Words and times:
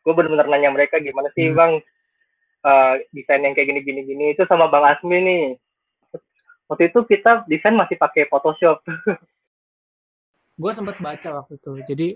gue 0.00 0.12
bener-bener 0.16 0.46
nanya 0.48 0.70
mereka 0.72 0.96
gimana 1.00 1.28
sih 1.36 1.52
Hmm. 1.52 1.56
bang 1.56 1.72
eh, 2.60 2.94
desain 3.12 3.44
yang 3.44 3.54
kayak 3.56 3.68
gini 3.72 3.80
gini 3.84 4.00
gini 4.04 4.24
itu 4.32 4.44
sama 4.48 4.68
bang 4.72 4.84
Asmi 4.96 5.16
nih 5.20 5.42
waktu 6.68 6.92
itu 6.92 6.98
kita 7.08 7.44
desain 7.50 7.76
masih 7.76 7.96
pakai 8.00 8.28
Photoshop 8.28 8.80
gue 10.62 10.72
sempat 10.76 10.96
baca 11.00 11.28
waktu 11.44 11.56
itu 11.56 11.72
jadi 11.88 12.08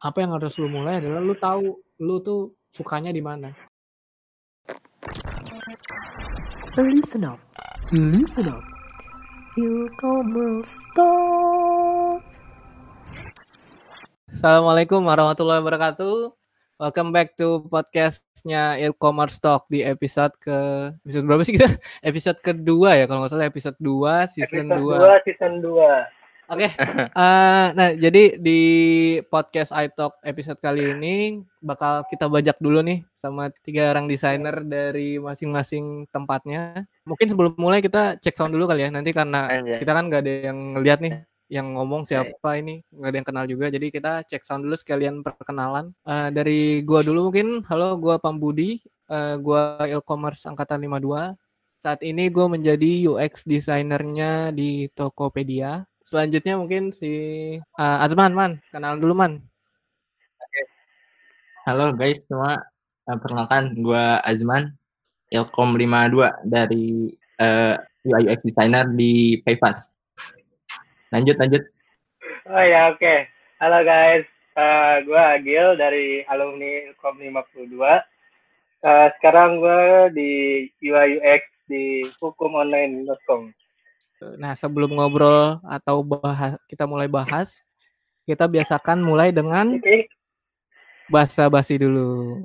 apa 0.00 0.24
yang 0.24 0.32
harus 0.32 0.56
lu 0.56 0.72
mulai 0.72 1.04
adalah 1.04 1.20
lu 1.20 1.36
tahu 1.36 1.76
lu 2.00 2.16
tuh 2.24 2.56
sukanya 2.72 3.12
di 3.12 3.20
mana 3.20 3.52
Listen 6.78 7.26
up. 7.26 7.42
Listen 7.90 8.46
up. 8.46 8.62
E-commerce 9.58 10.78
talk. 10.94 12.22
Assalamualaikum 14.30 15.02
warahmatullahi 15.02 15.60
wabarakatuh 15.60 16.39
welcome 16.80 17.12
back 17.12 17.36
to 17.36 17.60
podcastnya 17.68 18.80
e-commerce 18.80 19.36
talk 19.36 19.68
di 19.68 19.84
episode 19.84 20.32
ke 20.40 20.88
episode 21.04 21.28
berapa 21.28 21.42
sih 21.44 21.54
kita 21.60 21.68
episode 22.08 22.40
kedua 22.40 22.96
ya 22.96 23.04
kalau 23.04 23.20
nggak 23.20 23.36
salah 23.36 23.52
episode 23.52 23.76
2 23.76 24.32
season 24.32 24.64
episode 24.72 24.88
2 24.88 25.20
2 25.20 25.26
season 25.28 25.52
2 25.60 26.18
Oke, 26.50 26.66
eh, 26.66 27.66
nah 27.78 27.94
jadi 27.94 28.34
di 28.34 28.60
podcast 29.30 29.70
iTalk 29.70 30.18
episode 30.26 30.58
kali 30.58 30.98
ini 30.98 31.46
bakal 31.62 32.02
kita 32.10 32.26
bajak 32.26 32.58
dulu 32.58 32.82
nih 32.82 33.06
sama 33.22 33.54
tiga 33.62 33.94
orang 33.94 34.10
desainer 34.10 34.58
dari 34.66 35.22
masing-masing 35.22 36.10
tempatnya. 36.10 36.90
Mungkin 37.06 37.30
sebelum 37.30 37.54
mulai 37.54 37.78
kita 37.78 38.18
cek 38.18 38.34
sound 38.34 38.50
dulu 38.50 38.66
kali 38.66 38.82
ya, 38.82 38.90
nanti 38.90 39.14
karena 39.14 39.46
Anjay. 39.46 39.78
kita 39.78 39.94
kan 39.94 40.10
nggak 40.10 40.22
ada 40.26 40.32
yang 40.50 40.58
ngeliat 40.74 40.98
nih 40.98 41.22
yang 41.50 41.74
ngomong 41.74 42.06
siapa 42.06 42.62
ini 42.62 42.78
nggak 42.94 43.10
ada 43.10 43.16
yang 43.18 43.28
kenal 43.28 43.44
juga. 43.50 43.66
Jadi 43.74 43.86
kita 43.90 44.22
cek 44.22 44.46
sound 44.46 44.62
dulu 44.64 44.78
sekalian 44.78 45.26
perkenalan. 45.26 45.90
Eh, 46.06 46.28
dari 46.30 46.60
gua 46.86 47.02
dulu 47.02 47.28
mungkin. 47.28 47.66
Halo 47.66 47.98
gua 47.98 48.22
Pambudi. 48.22 48.78
Eh, 49.10 49.34
gua 49.42 49.82
e-commerce 49.90 50.46
angkatan 50.46 50.86
52 50.86 51.34
saat 51.80 52.04
ini 52.04 52.28
gue 52.28 52.44
menjadi 52.44 53.08
UX 53.08 53.48
desainernya 53.48 54.52
di 54.52 54.92
Tokopedia. 54.92 55.88
Selanjutnya 56.04 56.60
mungkin 56.60 56.92
si 56.92 57.12
eh, 57.56 58.04
Azman 58.04 58.36
man. 58.36 58.52
Kenal 58.68 59.00
dulu 59.00 59.16
man. 59.16 59.40
Halo 61.64 61.92
guys 61.96 62.24
semua, 62.28 62.60
perkenalkan 63.04 63.76
gue 63.80 64.04
Azman, 64.24 64.76
Ilkom 65.32 65.76
52 65.76 66.48
dari 66.48 67.16
eh, 67.40 67.76
UI 68.04 68.28
UX 68.28 68.44
designer 68.44 68.84
di 68.92 69.40
Payfast. 69.40 69.99
Lanjut 71.10 71.36
lanjut. 71.38 71.62
oh 72.46 72.64
ya 72.64 72.94
oke. 72.94 73.14
Halo 73.58 73.82
guys. 73.82 74.24
Eh, 74.50 74.94
gue 75.06 75.20
Agil 75.20 75.78
dari 75.78 76.26
alumni 76.26 76.90
Ilkom 76.90 77.22
52 77.22 77.76
Eh, 78.80 79.08
sekarang 79.20 79.60
gue 79.60 79.80
di 80.16 80.30
UI 80.88 81.20
UX 81.20 81.42
di 81.68 82.00
hukumonline.com 82.16 83.52
nah 84.36 84.52
sebelum 84.52 84.92
ngobrol 84.92 85.56
atau 85.64 86.04
bahas 86.04 86.60
kita 86.68 86.84
mulai 86.84 87.08
bahas 87.08 87.56
kita 88.28 88.44
biasakan 88.44 89.00
mulai 89.00 89.32
dengan 89.32 89.80
Oke, 89.80 90.08
bahasa 91.08 91.48
basi 91.48 91.80
dulu. 91.80 92.44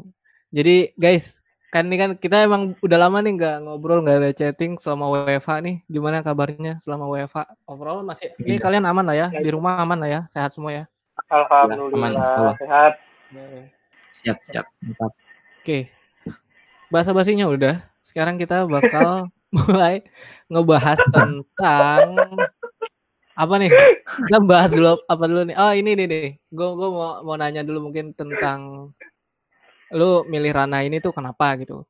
Jadi 0.55 0.95
guys 0.95 1.43
kan 1.75 1.83
ini 1.83 1.95
kan 1.99 2.09
kita 2.15 2.47
emang 2.47 2.71
udah 2.79 2.95
lama 2.97 3.19
nih 3.19 3.35
nggak 3.35 3.55
ngobrol 3.67 3.99
nggak 3.99 4.17
ada 4.17 4.31
chatting 4.31 4.79
selama 4.79 5.11
WFH 5.11 5.49
nih 5.59 5.75
gimana 5.85 6.23
kabarnya 6.23 6.79
selama 6.79 7.11
WFH 7.11 7.43
overall 7.67 7.99
masih 7.99 8.31
ini 8.39 8.55
Iya. 8.55 8.63
kalian 8.63 8.87
aman 8.87 9.03
lah 9.03 9.15
ya 9.17 9.27
di 9.27 9.49
rumah 9.51 9.75
aman 9.75 9.99
lah 9.99 10.07
ya 10.07 10.21
sehat 10.31 10.55
semua 10.55 10.71
ya 10.71 10.83
Alhamdulillah 11.27 12.11
aman, 12.11 12.11
sekolah. 12.21 12.55
sehat. 12.55 12.93
Siap 14.11 14.37
siap. 14.43 14.65
Mantap. 14.79 15.11
Oke. 15.59 15.91
Bahasa 16.87 17.11
basinya 17.11 17.47
udah. 17.47 17.83
Sekarang 17.99 18.35
kita 18.35 18.63
bakal 18.63 19.27
mulai 19.55 20.03
ngebahas 20.47 20.99
tentang 21.07 22.03
apa 23.31 23.53
nih? 23.59 23.71
Kita 24.27 24.39
bahas 24.39 24.71
dulu 24.71 24.99
apa 25.03 25.23
dulu 25.23 25.41
nih? 25.47 25.55
Oh, 25.55 25.71
ini 25.71 25.91
nih 25.95 26.07
nih. 26.07 26.27
Gue 26.47 26.67
gue 26.75 26.87
mau 26.87 27.19
mau 27.23 27.35
nanya 27.35 27.63
dulu 27.63 27.87
mungkin 27.87 28.11
tentang 28.11 28.91
lu 29.95 30.27
milih 30.27 30.51
Rana 30.51 30.83
ini 30.83 30.99
tuh 30.99 31.15
kenapa 31.15 31.55
gitu. 31.57 31.87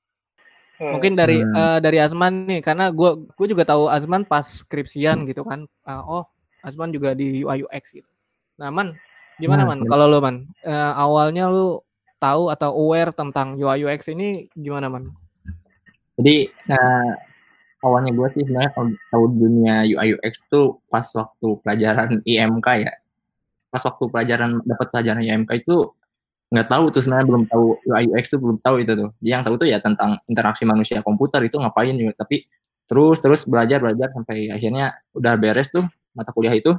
Hmm. 0.78 1.00
Mungkin 1.00 1.18
dari 1.18 1.42
Hmm. 1.42 1.56
eh, 1.56 1.80
dari 1.82 1.98
Azman 1.98 2.46
nih 2.48 2.62
karena 2.62 2.92
gue 2.92 3.26
gue 3.34 3.48
juga 3.50 3.64
tahu 3.66 3.90
Azman 3.90 4.28
pas 4.28 4.46
skripsian 4.46 5.26
gitu 5.26 5.42
kan. 5.42 5.66
Eh, 5.66 6.04
oh, 6.06 6.24
Azman 6.62 6.94
juga 6.94 7.18
di 7.18 7.42
UI 7.42 7.66
UX 7.66 7.84
gitu. 7.96 8.10
Nah, 8.58 8.72
Man, 8.72 8.96
gimana 9.38 9.68
Nah, 9.68 9.76
Man? 9.76 9.80
Kalau 9.88 10.06
lu 10.08 10.20
Man, 10.20 10.48
Eh, 10.64 10.92
awalnya 10.96 11.48
lu 11.52 11.80
tahu 12.20 12.50
atau 12.50 12.72
aware 12.72 13.12
tentang 13.12 13.60
UI 13.60 13.86
UX 13.86 14.10
ini 14.12 14.48
gimana 14.56 14.88
Man? 14.88 15.12
Jadi 16.16 16.48
nah, 16.72 17.12
awalnya 17.84 18.12
gue 18.16 18.28
sih 18.40 18.44
sebenarnya 18.48 18.72
kalau 18.72 18.90
tahu 19.12 19.26
dunia 19.36 19.84
UI 19.84 20.16
UX 20.16 20.44
tuh 20.48 20.80
pas 20.88 21.06
waktu 21.16 21.48
pelajaran 21.64 22.24
IMK 22.24 22.68
ya. 22.84 22.94
Pas 23.70 23.84
waktu 23.84 24.04
pelajaran 24.08 24.64
dapat 24.64 24.88
pelajaran 24.92 25.22
IMK 25.24 25.52
itu 25.68 25.92
nggak 26.56 26.72
tahu 26.72 26.88
tuh 26.88 27.04
sebenarnya 27.04 27.28
belum 27.28 27.44
tahu 27.52 27.66
UI 27.84 28.04
UX 28.16 28.32
tuh 28.32 28.40
belum 28.40 28.58
tahu 28.64 28.76
itu 28.80 28.94
tuh. 28.96 29.10
Dia 29.20 29.32
yang 29.36 29.44
tahu 29.44 29.60
tuh 29.60 29.68
ya 29.68 29.84
tentang 29.84 30.16
interaksi 30.32 30.64
manusia 30.64 31.04
komputer 31.04 31.44
itu 31.44 31.60
ngapain 31.60 31.92
juga. 31.92 32.24
Tapi 32.24 32.48
terus 32.88 33.20
terus 33.20 33.44
belajar 33.44 33.84
belajar 33.84 34.16
sampai 34.16 34.48
akhirnya 34.48 34.96
udah 35.12 35.36
beres 35.36 35.68
tuh 35.68 35.84
mata 36.16 36.32
kuliah 36.32 36.56
itu 36.56 36.72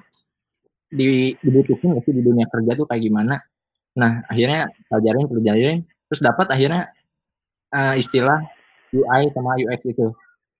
di 0.88 1.37
dibutuhin 1.44 1.92
sih 2.00 2.12
di 2.16 2.22
dunia 2.25 2.48
kerja 2.48 2.72
tuh 2.72 2.88
kayak 2.88 3.03
gimana. 3.04 3.37
Nah 4.00 4.25
akhirnya 4.32 4.72
pelajarin 4.88 5.25
pelajarin 5.28 5.78
terus 6.08 6.20
dapat 6.25 6.47
akhirnya 6.48 6.88
eh, 7.76 7.94
istilah 8.00 8.41
UI 8.97 9.22
sama 9.37 9.60
UX 9.60 9.81
itu. 9.93 10.06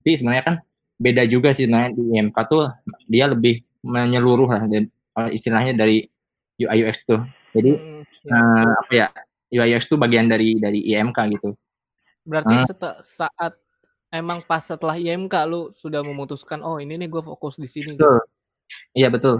Tapi 0.05 0.11
sebenarnya 0.13 0.43
kan 0.45 0.55
beda 1.01 1.25
juga 1.25 1.57
sih 1.57 1.65
sebenarnya 1.65 1.97
di 1.97 2.03
IMK 2.21 2.37
tuh 2.45 2.69
dia 3.09 3.25
lebih 3.25 3.65
menyeluruh 3.81 4.45
lah 4.45 4.61
eh, 4.69 5.29
istilahnya 5.33 5.73
dari 5.73 6.05
UI 6.61 6.85
UX 6.85 7.01
tuh. 7.01 7.25
Jadi 7.57 7.97
Hmm, 7.97 8.05
eh, 8.25 8.71
apa 8.73 8.91
ya 8.91 9.07
UI 9.47 9.75
UX 9.75 9.85
tuh 9.85 9.99
bagian 9.99 10.25
dari 10.27 10.57
dari 10.57 10.81
IMK 10.83 11.17
gitu. 11.37 11.49
Berarti 12.27 12.55
Ah. 12.55 12.65
seta- 12.67 12.99
saat 12.99 13.53
emang 14.11 14.43
pas 14.43 14.63
setelah 14.63 14.95
IMK 14.95 15.35
lu 15.47 15.71
sudah 15.71 16.03
memutuskan 16.03 16.59
oh 16.63 16.79
ini 16.79 16.95
nih 16.95 17.07
gue 17.07 17.21
fokus 17.23 17.55
di 17.55 17.67
sini 17.67 17.95
gitu. 17.95 18.03
Betul. 18.03 18.19
Iya 18.91 19.07
betul. 19.07 19.35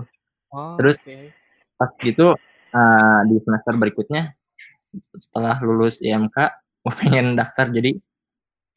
Oh, 0.48 0.76
Terus 0.80 0.96
oke. 1.04 1.32
pas 1.76 1.92
gitu 2.00 2.28
eh, 2.72 3.20
di 3.28 3.36
semester 3.44 3.74
berikutnya 3.76 4.24
setelah 5.16 5.60
lulus 5.60 6.00
IMK 6.00 6.38
gue 6.88 6.94
pengen 6.96 7.36
daftar 7.36 7.68
jadi 7.68 7.92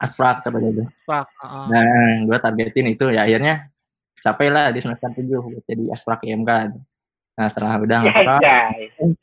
asprak 0.01 0.43
apa 0.43 0.59
gitu. 0.59 0.83
Pak, 1.07 1.27
ah, 1.39 1.47
ah. 1.47 1.67
Nah, 1.69 2.25
gue 2.27 2.39
targetin 2.41 2.89
itu 2.89 3.07
ya 3.13 3.23
akhirnya 3.29 3.69
capai 4.19 4.49
lah 4.49 4.73
di 4.73 4.81
semester 4.83 5.13
7 5.13 5.29
buat 5.29 5.65
jadi 5.69 5.85
asprak 5.93 6.25
IMK. 6.25 6.51
Nah, 7.37 7.47
setelah 7.53 7.77
udah 7.79 7.99
asprak, 8.09 8.41
Anjay. 8.41 9.15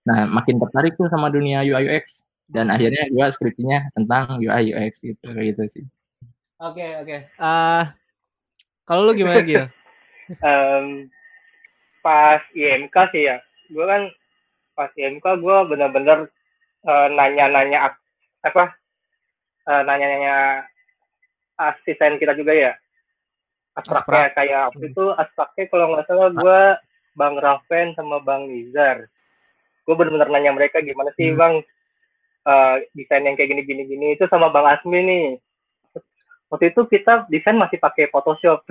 Nah 0.00 0.24
makin 0.24 0.56
tertarik 0.56 0.96
tuh 0.96 1.12
sama 1.12 1.28
dunia 1.28 1.60
UI 1.60 1.84
UX 1.86 2.24
dan 2.50 2.66
akhirnya 2.72 3.06
gue 3.06 3.26
skripsinya 3.30 3.94
tentang 3.94 4.42
UI 4.42 4.74
UX 4.74 5.06
gitu 5.06 5.22
kayak 5.30 5.54
gitu 5.54 5.62
sih. 5.70 5.84
Oke, 6.60 6.84
oke. 7.00 7.16
Ah, 7.38 7.94
kalau 8.84 9.06
lu 9.06 9.14
gimana 9.14 9.40
Gil? 9.40 9.64
Em, 10.44 11.08
pas 12.04 12.42
IMK 12.52 12.96
sih 13.14 13.30
ya. 13.30 13.38
Gue 13.70 13.86
kan 13.86 14.10
pas 14.74 14.90
IMK 14.98 15.26
gue 15.40 15.56
bener-bener 15.70 16.26
eh, 16.84 17.08
nanya-nanya 17.14 17.78
ap- 17.90 18.04
apa 18.44 18.74
eh, 19.70 19.82
nanya-nanya 19.86 20.66
asisten 21.56 22.18
kita 22.18 22.34
juga 22.34 22.52
ya. 22.52 22.72
Abstraknya 23.78 24.34
kayak 24.34 24.60
waktu 24.74 24.84
itu 24.90 25.04
abstraknya 25.14 25.64
kalau 25.70 25.86
nggak 25.94 26.06
salah 26.10 26.30
gue 26.34 26.60
Bang 27.14 27.38
Raven 27.38 27.94
sama 27.94 28.18
Bang 28.20 28.50
Nizar 28.50 29.06
gue 29.90 29.98
bener-bener 29.98 30.30
nanya 30.30 30.54
mereka 30.54 30.78
gimana 30.78 31.10
sih 31.18 31.34
Hmm. 31.34 31.38
Bang 31.42 31.54
eh, 32.46 32.74
desain 32.94 33.26
yang 33.26 33.34
kayak 33.34 33.50
gini-gini 33.50 33.82
gini 33.90 34.06
itu 34.14 34.30
sama 34.30 34.54
Bang 34.54 34.70
Asmi 34.70 35.02
nih 35.02 35.24
waktu 36.46 36.70
itu 36.70 36.86
kita 36.86 37.26
desain 37.26 37.58
masih 37.58 37.82
pakai 37.82 38.06
Photoshop 38.14 38.62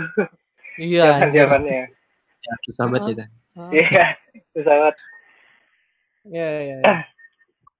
Iya, 0.79 1.19
anjir. 1.19 1.43
zaman-zamannya 1.43 1.91
Ya, 2.39 2.53
susah 2.63 2.85
banget 2.87 3.19
itu. 3.19 3.23
Ah, 3.59 3.67
Iya, 3.75 4.05
susah 4.55 4.73
banget. 4.79 4.95
Iya, 6.23 6.47
iya, 6.47 6.75
iya. 6.79 6.95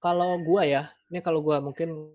Kalau 0.04 0.36
gua 0.44 0.68
ya, 0.68 0.92
ini 1.08 1.24
kalau 1.24 1.40
gua 1.40 1.64
mungkin 1.64 2.12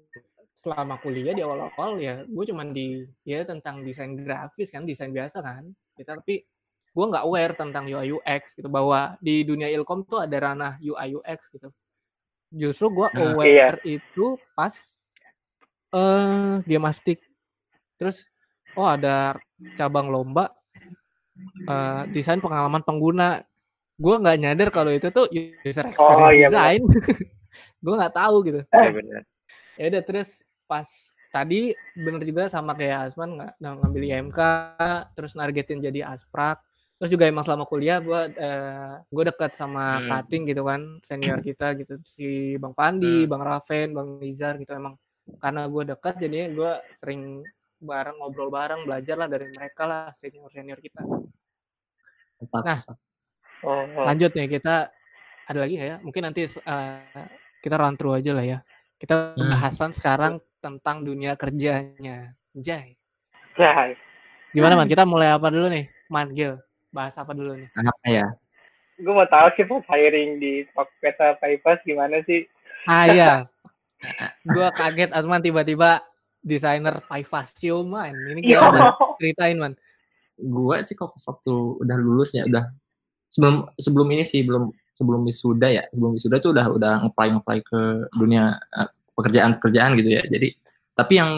selama 0.53 1.01
kuliah 1.01 1.33
di 1.33 1.41
awal-awal 1.41 1.97
ya, 1.97 2.21
gue 2.23 2.45
cuman 2.47 2.69
di 2.69 3.01
ya 3.25 3.41
tentang 3.43 3.81
desain 3.81 4.13
grafis 4.13 4.69
kan, 4.69 4.85
desain 4.85 5.09
biasa 5.09 5.41
kan. 5.41 5.67
Ya, 5.97 6.05
tapi 6.05 6.45
gue 6.95 7.05
nggak 7.05 7.25
aware 7.27 7.53
tentang 7.53 7.83
UI 7.85 8.15
UX 8.15 8.55
gitu 8.55 8.71
bahwa 8.71 9.19
di 9.19 9.43
dunia 9.43 9.67
ilkom 9.67 10.07
tuh 10.07 10.23
ada 10.23 10.37
ranah 10.39 10.79
UI 10.79 11.19
UX 11.19 11.51
gitu. 11.51 11.67
Justru 12.47 12.87
gua 12.87 13.11
Nah, 13.11 13.35
aware 13.35 13.83
itu 13.83 14.39
pas 14.55 14.71
eh 15.91 16.55
Gemastik. 16.63 17.19
Terus 17.99 18.23
oh 18.73 18.87
ada 18.87 19.35
cabang 19.75 20.07
lomba 20.07 20.55
eh, 21.67 22.01
desain 22.09 22.39
pengalaman 22.39 22.79
pengguna. 22.79 23.43
Gue 23.95 24.15
nggak 24.15 24.39
nyadar 24.39 24.69
kalau 24.71 24.91
itu 24.91 25.07
tuh 25.07 25.27
user 25.31 25.87
experience 25.87 25.99
Oh, 25.99 26.31
iya, 26.31 26.47
design. 26.47 26.81
gue 27.83 27.93
nggak 27.93 28.15
tahu 28.15 28.35
gitu 28.43 28.61
Iya 28.67 28.89
benar. 28.91 29.21
ya 29.75 29.85
udah 29.91 30.03
terus 30.03 30.29
pas 30.65 30.87
tadi 31.29 31.71
bener 31.93 32.23
juga 32.25 32.49
sama 32.49 32.73
kayak 32.73 33.07
Asman 33.07 33.37
nggak 33.37 33.51
ng- 33.55 33.77
ngambil 33.83 34.03
IMK 34.03 34.39
terus 35.13 35.37
nargetin 35.37 35.79
jadi 35.79 36.09
asprak 36.09 36.64
terus 36.95 37.11
juga 37.11 37.27
emang 37.27 37.43
selama 37.43 37.67
kuliah 37.67 37.99
gue 37.99 38.21
gue 39.05 39.23
dekat 39.27 39.51
sama 39.51 39.99
Hmm. 39.99 40.09
Kating 40.09 40.43
gitu 40.47 40.63
kan 40.63 40.81
senior 41.03 41.39
kita 41.47 41.75
gitu 41.75 41.99
si 42.01 42.55
Bang 42.55 42.71
Pandi, 42.71 43.23
Hmm. 43.23 43.29
Bang 43.31 43.43
Raven, 43.43 43.87
Bang 43.91 44.09
Nizar 44.19 44.55
gitu 44.55 44.71
emang 44.71 44.95
karena 45.41 45.65
gue 45.65 45.83
dekat 45.91 46.13
jadinya 46.21 46.47
gue 46.49 46.71
sering 46.93 47.41
bareng 47.75 48.15
ngobrol 48.17 48.47
bareng 48.47 48.87
belajar 48.87 49.19
lah 49.19 49.27
dari 49.27 49.51
mereka 49.51 49.83
lah 49.83 50.03
senior 50.15 50.47
senior 50.49 50.79
kita. 50.79 51.01
Nah. 52.61 52.81
Oh, 53.65 53.81
oh. 53.81 54.05
lanjut 54.05 54.29
nih 54.35 54.45
kita 54.47 54.91
ada 55.45 55.57
lagi 55.57 55.73
nggak 55.79 55.89
ya 55.89 55.97
mungkin 56.03 56.21
nanti 56.29 56.45
eh, 56.45 57.27
kita 57.59 57.75
run 57.79 57.95
through 57.97 58.19
aja 58.19 58.31
lah 58.35 58.45
ya 58.45 58.59
kita 58.95 59.33
Hmm. 59.33 59.49
bahasan 59.49 59.89
sekarang 59.89 60.37
tentang 60.61 61.01
dunia 61.01 61.33
kerjanya 61.33 62.35
Jai 62.53 62.93
Ya, 63.55 63.95
gimana 64.51 64.75
man 64.75 64.85
kita 64.85 65.07
mulai 65.07 65.31
apa 65.31 65.47
dulu 65.47 65.71
nih 65.71 65.87
man 66.11 66.29
Gil 66.31 66.59
bahas 66.95 67.19
apa 67.19 67.35
dulu 67.35 67.59
nih? 67.59 67.69
Apa 67.75 68.07
ya? 68.07 68.27
gue 68.95 69.11
mau 69.11 69.27
tahu 69.27 69.51
sih 69.59 69.67
pas 69.67 69.83
hiring 69.91 70.39
di 70.39 70.63
Tokped 70.71 71.19
apa 71.19 71.35
Paipas 71.43 71.83
gimana 71.83 72.23
sih? 72.23 72.47
ah 72.87 73.05
iya. 73.11 73.31
Gua 74.55 74.69
kaget 74.71 75.11
Asman 75.11 75.41
tiba-tiba 75.41 76.03
desainer 76.45 77.01
Paivasio 77.09 77.81
man. 77.81 78.13
Ini 78.13 78.39
gimana? 78.41 78.93
Man? 78.93 79.17
ceritain 79.17 79.57
man. 79.57 79.73
Gua 80.37 80.83
sih 80.85 80.93
kok 80.93 81.15
waktu 81.15 81.53
udah 81.81 81.97
lulus 81.97 82.35
ya 82.37 82.45
udah 82.45 82.69
sebelum 83.31 83.65
sebelum 83.75 84.07
ini 84.13 84.23
sih 84.23 84.45
belum 84.45 84.69
sebelum 84.93 85.25
wisuda 85.25 85.67
ya. 85.73 85.83
Sebelum 85.89 86.11
wisuda 86.15 86.37
tuh 86.37 86.53
udah 86.53 86.65
udah 86.69 86.93
ngeplay 87.07 87.29
ngeplay 87.33 87.59
ke 87.65 87.81
dunia 88.13 88.55
eh, 88.77 88.89
pekerjaan-pekerjaan 89.17 89.91
gitu 89.97 90.09
ya. 90.21 90.23
Jadi 90.29 90.47
tapi 90.95 91.13
yang 91.17 91.31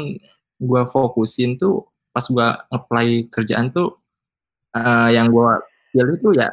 gua 0.59 0.85
fokusin 0.85 1.55
tuh 1.55 1.87
pas 2.11 2.25
gua 2.27 2.67
ngeplay 2.73 3.29
kerjaan 3.31 3.71
tuh 3.71 3.95
eh, 4.75 5.09
yang 5.15 5.31
gua 5.31 5.61
pilih 5.93 6.17
tuh 6.19 6.33
ya 6.35 6.49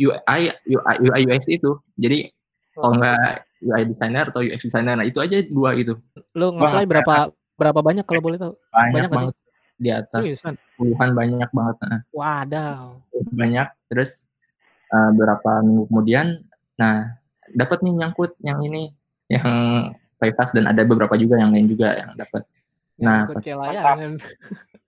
UI 0.00 0.42
UI 0.68 0.96
UI 1.04 1.20
UX 1.28 1.44
itu. 1.48 1.76
Jadi 1.96 2.28
kalau 2.76 3.00
nggak 3.00 3.32
UI 3.64 3.82
designer 3.88 4.24
atau 4.28 4.40
UX 4.44 4.60
designer 4.60 4.94
nah 5.00 5.06
itu 5.08 5.18
aja 5.20 5.40
dua 5.48 5.72
lu 5.72 5.96
Gua 6.36 6.48
ngeplay 6.52 6.84
nggak 6.84 6.92
berapa 6.92 7.16
berapa 7.56 7.80
banyak 7.80 8.04
kalau 8.04 8.20
boleh 8.20 8.38
tahu? 8.38 8.52
Banyak, 8.72 8.92
Banyak 8.92 8.92
nggak 8.92 9.04
sih? 9.08 9.16
banget. 9.16 9.34
Di 9.76 9.90
atas 9.92 10.24
puluhan 10.80 11.10
banyak 11.12 11.50
banget 11.52 11.76
nah. 11.84 12.00
wadaw. 12.12 12.82
Banyak. 13.32 13.68
Terus 13.92 14.28
eh, 14.92 15.10
beberapa 15.12 15.60
minggu 15.64 15.84
kemudian 15.88 16.26
nah 16.76 17.16
dapat 17.54 17.80
nih 17.80 17.94
nyangkut 17.96 18.36
yang 18.44 18.60
ini 18.60 18.92
yang 19.32 19.48
bypass 20.20 20.52
dan 20.52 20.66
ada 20.70 20.82
beberapa 20.82 21.14
juga 21.16 21.38
yang 21.38 21.52
lain 21.52 21.66
juga 21.70 21.94
yang 21.94 22.10
dapat 22.16 22.42
nah 22.96 23.28
pas, 23.28 23.44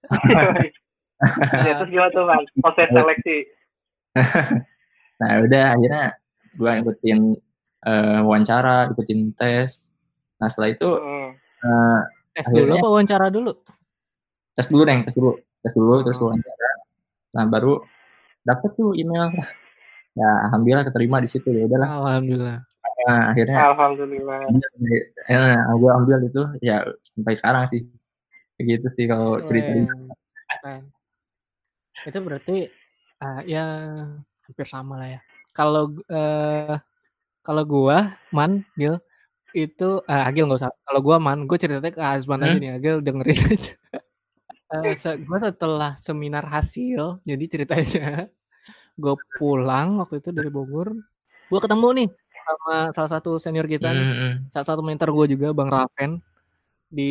ya, 1.66 1.72
terus 1.82 1.90
gimana 1.90 2.10
tuh 2.14 2.24
man? 2.24 2.42
Proses 2.62 2.88
seleksi. 2.90 3.36
nah 5.20 5.30
udah 5.42 5.64
akhirnya 5.74 6.04
gua 6.54 6.78
ikutin 6.78 7.34
eh, 7.86 8.18
wawancara 8.22 8.90
ikutin 8.94 9.34
tes 9.34 9.94
nah 10.38 10.46
setelah 10.46 10.70
itu 10.74 10.88
Hmm. 10.98 11.30
eh, 11.62 12.00
tes 12.38 12.46
dulu 12.50 12.72
apa 12.78 12.86
wawancara 12.86 13.26
dulu 13.30 13.50
tes 14.54 14.66
dulu 14.70 14.82
deh 14.86 14.98
tes 15.02 15.14
dulu 15.14 15.32
tes 15.62 15.72
dulu 15.74 15.94
terus 16.06 16.18
Oh. 16.18 16.30
wawancara 16.30 16.70
nah 17.34 17.44
baru 17.50 17.82
dapet 18.46 18.70
tuh 18.78 18.94
email 18.94 19.30
ya 20.14 20.30
alhamdulillah 20.50 20.86
keterima 20.86 21.18
di 21.18 21.28
situ 21.30 21.50
ya 21.50 21.66
udahlah 21.66 21.90
alhamdulillah 22.14 22.58
nah, 23.06 23.22
akhirnya 23.30 23.58
Alhamdulillah. 23.74 24.38
ya, 25.30 25.62
gue 25.70 25.90
ambil 25.94 26.18
itu 26.26 26.42
ya 26.58 26.82
sampai 27.02 27.34
sekarang 27.38 27.64
sih 27.70 27.86
begitu 28.58 28.86
sih 28.94 29.06
kalau 29.06 29.38
cerita 29.38 29.70
di 29.70 29.82
Keren. 29.86 30.10
Keren. 30.50 30.82
Itu 32.06 32.18
berarti 32.26 32.52
ah, 33.22 33.40
ya 33.46 33.64
hampir 34.46 34.66
sama 34.68 34.94
lah 35.00 35.08
ya. 35.18 35.20
Kalau 35.56 35.84
eh 36.12 36.74
kalau 37.46 37.62
gua 37.66 37.98
man 38.36 38.52
Gil 38.78 38.96
itu 39.56 39.84
ah, 40.10 40.22
Agil 40.28 40.44
nggak 40.46 40.60
usah. 40.62 40.72
Kalau 40.86 41.00
gua 41.06 41.16
man, 41.26 41.38
gue 41.48 41.58
ceritanya 41.62 41.94
ke 41.98 42.02
Azman 42.02 42.40
aja 42.46 42.56
Hmm? 42.56 42.62
nih 42.62 42.70
Agil 42.78 42.96
dengerin 43.06 43.38
aja. 43.54 43.72
Eh, 44.72 44.92
se- 45.02 45.18
gua 45.26 45.38
setelah 45.48 45.90
seminar 46.06 46.44
hasil, 46.54 47.02
jadi 47.30 47.44
ceritanya 47.52 48.04
gue 49.02 49.14
pulang 49.38 49.88
waktu 50.00 50.16
itu 50.22 50.30
dari 50.38 50.50
Bogor, 50.56 50.88
gue 51.50 51.60
ketemu 51.64 51.88
nih 51.98 52.08
sama 52.48 52.74
salah 52.96 53.10
satu 53.14 53.30
senior 53.44 53.66
kita 53.74 53.88
nih, 53.96 54.06
Hmm, 54.08 54.48
salah 54.52 54.66
satu 54.70 54.82
mentor 54.88 55.08
gue 55.16 55.26
juga 55.34 55.48
Bang 55.58 55.70
Raven 55.76 56.12
di 56.96 57.02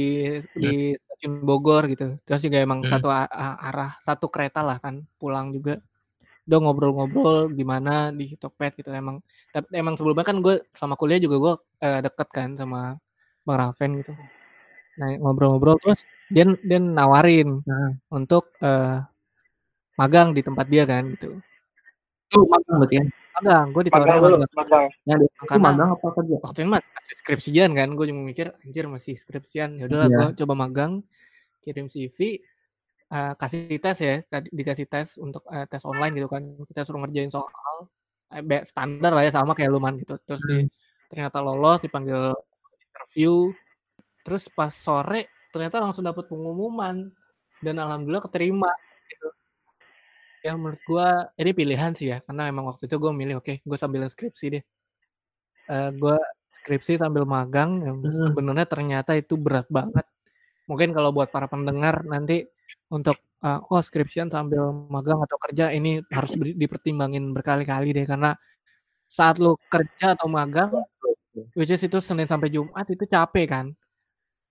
di 0.64 0.70
stasiun 1.18 1.42
Bogor 1.42 1.90
gitu. 1.90 2.22
Terus 2.26 2.42
juga 2.46 2.58
emang 2.62 2.86
Hmm. 2.86 2.92
satu 2.94 3.10
arah, 3.10 3.98
satu 4.02 4.30
kereta 4.30 4.62
lah 4.62 4.78
kan 4.78 5.02
pulang 5.18 5.50
juga. 5.50 5.82
Udah 6.48 6.60
ngobrol-ngobrol 6.64 7.52
gimana 7.58 8.14
di 8.14 8.38
Tokped 8.38 8.80
gitu 8.80 8.94
emang. 8.94 9.20
Tapi 9.52 9.68
emang 9.76 9.98
sebelumnya 9.98 10.24
kan 10.24 10.40
gue 10.46 10.62
sama 10.78 10.94
kuliah 10.96 11.20
juga 11.20 11.36
gue 11.42 11.54
eh, 11.90 12.00
deket 12.06 12.30
kan 12.32 12.50
sama 12.56 12.96
Bang 13.44 13.58
Raven 13.60 13.92
gitu. 14.06 14.14
Nah 15.02 15.10
ngobrol-ngobrol 15.22 15.78
terus 15.82 16.06
dia 16.30 16.46
dia 16.64 16.80
nawarin 16.80 17.66
Hmm. 17.66 17.92
untuk 18.14 18.54
eh, 18.62 19.02
magang 20.00 20.32
di 20.38 20.42
tempat 20.46 20.66
dia 20.70 20.86
kan 20.86 21.10
gitu. 21.18 21.42
itu 22.28 22.44
magang 22.52 22.76
berarti 22.84 22.96
kan 23.00 23.08
Magang, 23.38 23.66
gue 23.70 23.84
ditawarin 23.86 24.08
Magang 24.10 24.22
dulu, 24.24 24.36
magang. 24.38 24.52
magang. 24.58 24.86
yang 25.06 25.20
Karena- 25.46 25.64
magang 25.64 25.90
apa 25.94 26.08
kerja 26.10 26.36
waktu 26.42 26.60
itu 26.60 26.70
masih 26.74 27.16
skripsian 27.16 27.70
kan 27.72 27.90
gue 27.92 28.06
cuma 28.08 28.22
mikir 28.24 28.48
anjir 28.58 28.86
masih 28.88 29.14
skripsian 29.14 29.78
ya 29.78 29.86
udahlah 29.86 30.08
Iya. 30.08 30.18
gue 30.18 30.42
coba 30.42 30.54
magang 30.58 30.92
kirim 31.62 31.86
CV 31.86 32.42
eh, 33.08 33.34
kasih 33.36 33.78
tes 33.78 33.98
ya 34.00 34.16
ka- 34.24 34.50
dikasih 34.50 34.86
tes 34.86 35.16
untuk 35.16 35.46
eh, 35.48 35.64
tes 35.66 35.80
online 35.82 36.14
gitu 36.16 36.28
kan 36.28 36.42
kita 36.66 36.82
suruh 36.82 37.00
ngerjain 37.00 37.30
soal 37.30 37.88
eh, 38.30 38.64
standar 38.64 39.12
lah 39.14 39.22
ya 39.22 39.32
sama 39.32 39.54
kayak 39.54 39.70
luman 39.70 39.96
gitu 39.98 40.18
terus 40.20 40.42
di, 40.42 40.64
Hmm. 40.64 40.68
ternyata 41.08 41.38
lolos 41.40 41.80
dipanggil 41.80 42.36
interview 42.84 43.54
terus 44.22 44.50
pas 44.50 44.74
sore 44.74 45.30
ternyata 45.50 45.80
langsung 45.80 46.04
dapat 46.04 46.28
pengumuman 46.28 47.08
dan 47.62 47.76
alhamdulillah 47.78 48.20
keterima 48.22 48.68
gitu 49.08 49.28
ya 50.48 50.54
menurut 50.56 50.82
gua 50.88 51.08
ini 51.36 51.52
pilihan 51.52 51.92
sih 51.92 52.08
ya 52.16 52.18
karena 52.24 52.48
emang 52.48 52.66
waktu 52.72 52.88
itu 52.88 52.96
gue 52.96 53.12
milih 53.12 53.36
oke 53.44 53.54
gue 53.68 53.78
sambil 53.84 54.08
skripsi 54.08 54.46
deh. 54.56 54.64
Eh 55.68 55.90
gue 56.02 56.18
skripsi 56.64 56.94
sambil 57.04 57.24
magang 57.28 57.84
yang 57.84 57.98
Hmm. 58.00 58.32
sebenarnya 58.32 58.68
ternyata 58.68 59.12
itu 59.20 59.36
berat 59.36 59.68
banget. 59.68 60.06
Mungkin 60.70 60.90
kalau 60.96 61.12
buat 61.16 61.30
para 61.36 61.48
pendengar 61.52 62.04
nanti 62.08 62.48
untuk 62.92 63.20
eh, 63.44 63.60
oh 63.72 63.82
skripsian 63.84 64.32
sambil 64.32 64.72
magang 64.88 65.20
atau 65.24 65.38
kerja 65.40 65.66
ini 65.76 66.00
harus 66.12 66.34
dipertimbangin 66.40 67.36
berkali-kali 67.36 67.92
deh 67.98 68.06
karena 68.08 68.32
saat 69.08 69.40
lu 69.44 69.56
kerja 69.72 70.16
atau 70.16 70.28
magang 70.32 70.72
which 71.56 71.72
is 71.72 71.84
itu 71.84 72.00
Senin 72.04 72.28
sampai 72.28 72.50
Jumat 72.52 72.88
itu 72.88 73.04
capek 73.08 73.46
kan? 73.52 73.66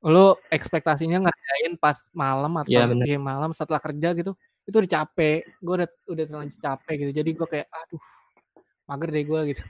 Lu 0.04 0.36
ekspektasinya 0.52 1.18
ngerjain 1.24 1.72
pas 1.80 1.96
malam 2.12 2.52
atau 2.60 2.70
iya, 2.70 3.18
malam 3.18 3.50
setelah 3.56 3.80
kerja 3.80 4.12
gitu 4.12 4.32
itu 4.66 4.76
udah 4.82 4.90
capek 4.90 5.38
gue 5.62 5.74
udah 5.78 5.88
udah 6.10 6.24
terlanjur 6.26 6.58
capek 6.58 6.94
gitu. 7.06 7.12
Jadi 7.22 7.30
gue 7.38 7.46
kayak 7.46 7.66
aduh 7.70 8.02
mager 8.90 9.08
deh 9.14 9.24
gue 9.26 9.40
gitu. 9.54 9.62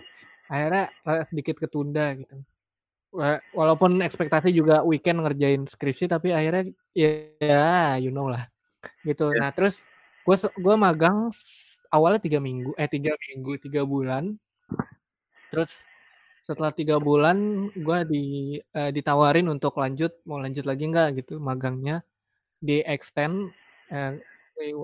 Akhirnya 0.52 0.84
sedikit 1.28 1.56
ketunda 1.60 2.16
gitu. 2.16 2.36
Wa- 3.16 3.42
walaupun 3.56 4.00
ekspektasi 4.04 4.52
juga 4.52 4.84
weekend 4.84 5.24
ngerjain 5.24 5.64
skripsi 5.64 6.10
tapi 6.10 6.32
akhirnya 6.36 6.72
ya 6.96 7.96
you 8.00 8.12
know 8.12 8.28
lah 8.28 8.48
gitu. 9.06 9.32
Iya. 9.32 9.38
nah 9.40 9.50
terus 9.54 9.84
gue 10.26 10.36
gue 10.36 10.74
magang 10.76 11.30
awalnya 11.92 12.20
tiga 12.22 12.38
minggu 12.42 12.74
eh 12.76 12.88
tiga 12.90 13.14
minggu 13.16 13.52
tiga 13.62 13.82
bulan. 13.86 14.36
Terus 15.52 15.86
setelah 16.42 16.70
tiga 16.70 16.96
bulan 17.02 17.68
gue 17.74 17.98
di 18.06 18.24
eh, 18.60 18.90
ditawarin 18.94 19.50
untuk 19.50 19.74
lanjut 19.82 20.14
mau 20.28 20.38
lanjut 20.38 20.62
lagi 20.66 20.84
nggak? 20.86 21.08
gitu 21.22 21.42
magangnya 21.42 22.02
di 22.62 22.82
extend 22.86 23.50
eh, 23.90 24.18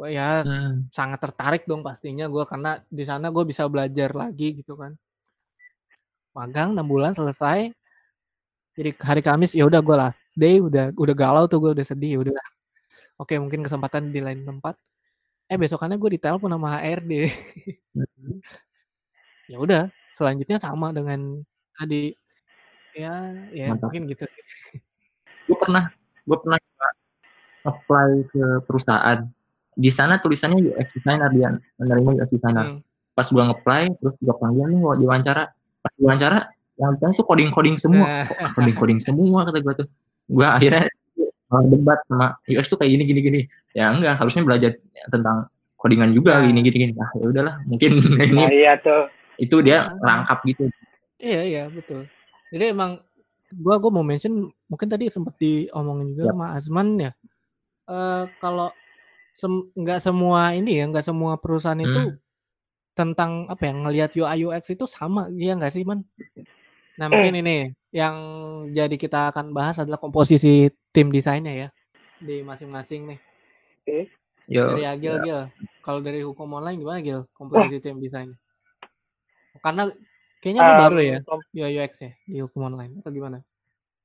ya 0.07 0.45
Hmm. 0.45 0.85
sangat 0.93 1.19
tertarik 1.21 1.62
dong 1.64 1.81
pastinya 1.81 2.29
gue 2.29 2.45
karena 2.45 2.81
di 2.87 3.05
sana 3.05 3.33
gue 3.33 3.45
bisa 3.45 3.64
belajar 3.67 4.12
lagi 4.12 4.61
gitu 4.61 4.76
kan. 4.76 4.93
Magang 6.33 6.73
enam 6.73 6.85
bulan 6.85 7.12
selesai. 7.12 7.73
Jadi 8.73 8.91
hari 9.00 9.21
Kamis 9.21 9.52
ya 9.52 9.69
udah 9.69 9.81
gue 9.81 9.97
last 9.97 10.21
day 10.33 10.61
udah 10.61 10.93
udah 10.97 11.14
galau 11.17 11.45
tuh 11.45 11.61
gue 11.61 11.71
udah 11.76 11.85
sedih 11.85 12.17
ya 12.17 12.19
udah 12.25 12.35
oke 13.21 13.33
mungkin 13.37 13.61
kesempatan 13.64 14.09
di 14.09 14.21
lain 14.25 14.45
tempat. 14.45 14.76
Eh 15.49 15.61
besokannya 15.61 16.00
gue 16.00 16.17
ditelepon 16.17 16.52
sama 16.52 16.81
HRD 16.81 17.12
Hmm. 17.93 18.41
ya 19.52 19.57
udah 19.61 19.83
selanjutnya 20.17 20.57
sama 20.57 20.93
dengan 20.93 21.41
tadi. 21.76 22.12
Ya 22.93 23.12
ya 23.52 23.73
Mantap. 23.73 23.88
mungkin 23.88 24.05
gitu 24.09 24.25
sih. 24.29 24.45
Gue 25.49 25.57
pernah 25.57 25.93
gue 26.25 26.38
pernah 26.41 26.61
apply 27.62 28.11
ke 28.29 28.43
perusahaan 28.64 29.21
di 29.73 29.88
sana 29.88 30.17
tulisannya 30.17 30.69
UX 30.69 30.87
designer 30.93 31.29
dia 31.31 31.49
menerima 31.76 32.09
UX 32.19 32.29
designer 32.31 32.67
Hmm. 32.67 32.81
pas 33.12 33.29
gua 33.29 33.43
nge-apply 33.47 33.83
terus 33.97 34.14
gua 34.19 34.35
panggil 34.37 34.67
nih 34.69 34.79
mau 34.79 34.93
diwawancara 34.93 35.45
pas 35.79 35.93
diwawancara 35.97 36.38
yang 36.76 36.93
yang 36.99 37.12
tuh 37.12 37.25
coding-coding 37.25 37.76
semua. 37.76 38.07
Nah. 38.07 38.25
Kok 38.25 38.57
coding-coding 38.57 38.99
semua 38.99 39.45
kata 39.45 39.61
gue 39.61 39.75
tuh. 39.76 39.88
Gue 40.25 40.47
akhirnya 40.49 40.88
malah 41.47 41.69
debat 41.69 41.99
sama 42.09 42.26
UX 42.45 42.64
tuh 42.64 42.79
kayak 42.81 42.91
gini 42.97 43.05
gini 43.05 43.21
gini. 43.21 43.41
Ya 43.71 43.93
enggak, 43.93 44.17
harusnya 44.17 44.41
belajar 44.41 44.71
tentang 45.07 45.47
codingan 45.76 46.11
juga 46.11 46.41
Nah. 46.41 46.49
gini 46.49 46.61
gini 46.64 46.76
gini. 46.81 46.93
Nah, 46.97 47.11
ya 47.12 47.26
udahlah, 47.29 47.55
mungkin 47.69 47.91
ini 48.25 48.33
Nah, 48.35 48.49
iya 48.50 48.73
tuh. 48.81 49.05
itu 49.37 49.57
dia 49.61 49.93
rangkap 50.00 50.41
gitu. 50.49 50.64
Iya 51.19 51.41
iya 51.45 51.62
betul. 51.69 52.09
Jadi 52.49 52.64
emang 52.73 52.99
gua 53.52 53.76
gua 53.76 53.93
mau 53.93 54.02
mention 54.02 54.33
mungkin 54.67 54.88
tadi 54.88 55.12
sempat 55.12 55.37
diomongin 55.37 56.17
juga 56.17 56.25
Yap. 56.25 56.33
sama 56.33 56.47
Azman 56.57 56.88
ya. 56.99 57.12
Eh 57.85 58.25
kalau 58.41 58.73
sem- 59.32 59.72
nggak 59.74 60.00
semua 60.04 60.52
ini 60.52 60.78
ya 60.78 60.84
nggak 60.88 61.04
semua 61.04 61.40
perusahaan 61.40 61.80
itu 61.80 62.12
Hmm. 62.12 62.16
tentang 62.92 63.48
apa 63.48 63.62
ya 63.64 63.72
ngelihat 63.72 64.10
UI 64.20 64.44
UX 64.44 64.76
itu 64.76 64.84
sama 64.84 65.32
iya 65.32 65.56
nggak 65.56 65.72
sih 65.72 65.82
man? 65.88 66.04
Nah 67.00 67.08
mungkin 67.08 67.40
ini 67.40 67.72
yang 67.88 68.16
jadi 68.76 68.96
kita 69.00 69.32
akan 69.32 69.56
bahas 69.56 69.80
adalah 69.80 69.96
komposisi 69.96 70.68
tim 70.92 71.08
desainnya 71.08 71.52
ya 71.52 71.68
di 72.20 72.44
masing-masing 72.44 73.08
nih. 73.08 73.20
Yo, 74.46 74.76
Dari 74.76 74.84
Agil 74.84 75.14
ya. 75.18 75.22
Gil. 75.24 75.40
Kalau 75.82 75.98
dari 76.04 76.20
hukum 76.22 76.46
online 76.52 76.78
gimana 76.78 77.00
Gil 77.00 77.24
komposisi 77.32 77.80
tim 77.80 77.96
desainnya? 77.98 78.36
Karena 79.64 79.88
kayaknya 80.44 80.62
Um, 80.62 80.78
baru 80.78 80.98
ya 81.00 81.18
UI 81.56 81.72
UX 81.80 81.92
ya 82.04 82.12
di 82.28 82.38
hukum 82.44 82.68
online 82.68 83.00
atau 83.00 83.10
gimana? 83.10 83.40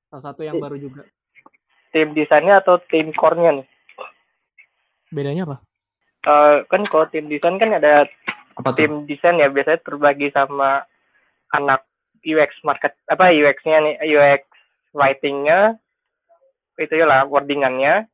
Salah 0.08 0.32
satu 0.32 0.48
yang 0.48 0.64
baru 0.64 0.80
juga. 0.80 1.04
Tim 1.92 2.16
desainnya 2.16 2.64
atau 2.64 2.80
tim 2.88 3.12
core-nya 3.12 3.62
nih? 3.62 3.68
Bedanya 5.10 5.48
apa? 5.48 5.58
Eh, 6.28 6.56
kan 6.68 6.82
kalau 6.86 7.08
tim 7.08 7.32
desain 7.32 7.56
kan 7.56 7.72
ada 7.72 8.04
Apa 8.58 8.74
tuh? 8.74 8.78
tim 8.78 8.92
desain 9.08 9.40
ya 9.40 9.48
biasanya 9.48 9.80
terbagi 9.80 10.28
sama 10.36 10.84
anak 11.56 11.88
UX 12.26 12.52
market 12.66 12.92
apa 13.08 13.32
UX-nya 13.32 13.78
nih 13.80 13.96
UX 14.04 14.44
writing-nya 14.92 15.80
itu 16.76 16.94
ya 16.94 17.06
lah 17.08 17.24
wordingannya 17.24 18.10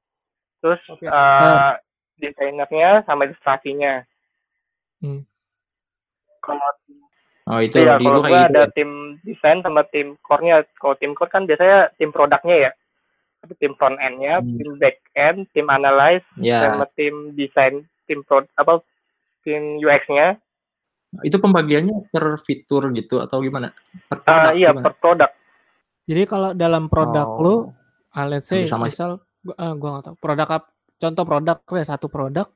terus 0.61 0.77
Oke. 0.87 1.07
eh, 1.07 1.71
desainernya 2.21 3.01
sama 3.03 3.25
ilustrasinya 3.25 4.05
Hmm. 5.03 5.27
kalau 6.39 6.63
Oh, 7.43 7.59
itu 7.59 7.75
di 7.75 8.07
lu 8.07 8.07
kalau 8.07 8.23
kayak 8.23 8.31
gua 8.31 8.39
gitu. 8.39 8.51
ada 8.55 8.63
ya? 8.63 8.71
tim 8.71 8.89
desain 9.27 9.59
sama 9.59 9.83
tim 9.91 10.15
core-nya 10.23 10.63
kalau 10.79 10.95
tim 10.95 11.11
core 11.11 11.27
kan 11.27 11.43
biasanya 11.43 11.91
tim 11.99 12.15
produknya 12.15 12.55
ya 12.55 12.71
tim 13.59 13.75
front 13.75 13.99
end-nya 13.99 14.39
Hmm. 14.39 14.55
tim 14.55 14.71
back 14.79 14.97
end 15.19 15.43
tim 15.51 15.67
analyze 15.67 16.23
Ya, 16.39 16.63
sama 16.71 16.87
tim 16.95 17.35
desain 17.35 17.83
tim 18.07 18.23
pro 18.23 18.47
apa 18.55 18.79
tim 19.43 19.83
UX-nya 19.83 20.39
itu 21.21 21.37
pembagiannya 21.37 22.09
per 22.09 22.41
fitur 22.41 22.89
gitu 22.89 23.21
atau 23.21 23.37
gimana? 23.43 23.69
Per 24.09 24.17
Ah, 24.25 24.49
produk 24.49 24.53
iya 24.57 24.69
gimana? 24.73 24.85
per 24.89 24.93
produk 24.97 25.31
Jadi 26.03 26.23
kalau 26.27 26.51
dalam 26.51 26.91
produk 26.91 27.27
Oh. 27.27 27.39
lu, 27.39 27.55
ah, 28.11 28.27
let's 28.27 28.51
say 28.51 28.67
sama 28.67 28.91
misal 28.91 29.23
gua, 29.39 29.55
ah, 29.55 29.71
gua 29.71 29.89
nggak 29.95 30.03
tahu 30.09 30.15
produk 30.19 30.47
contoh 30.99 31.23
produk 31.23 31.57
ya 31.79 31.85
satu 31.85 32.07
produk 32.07 32.47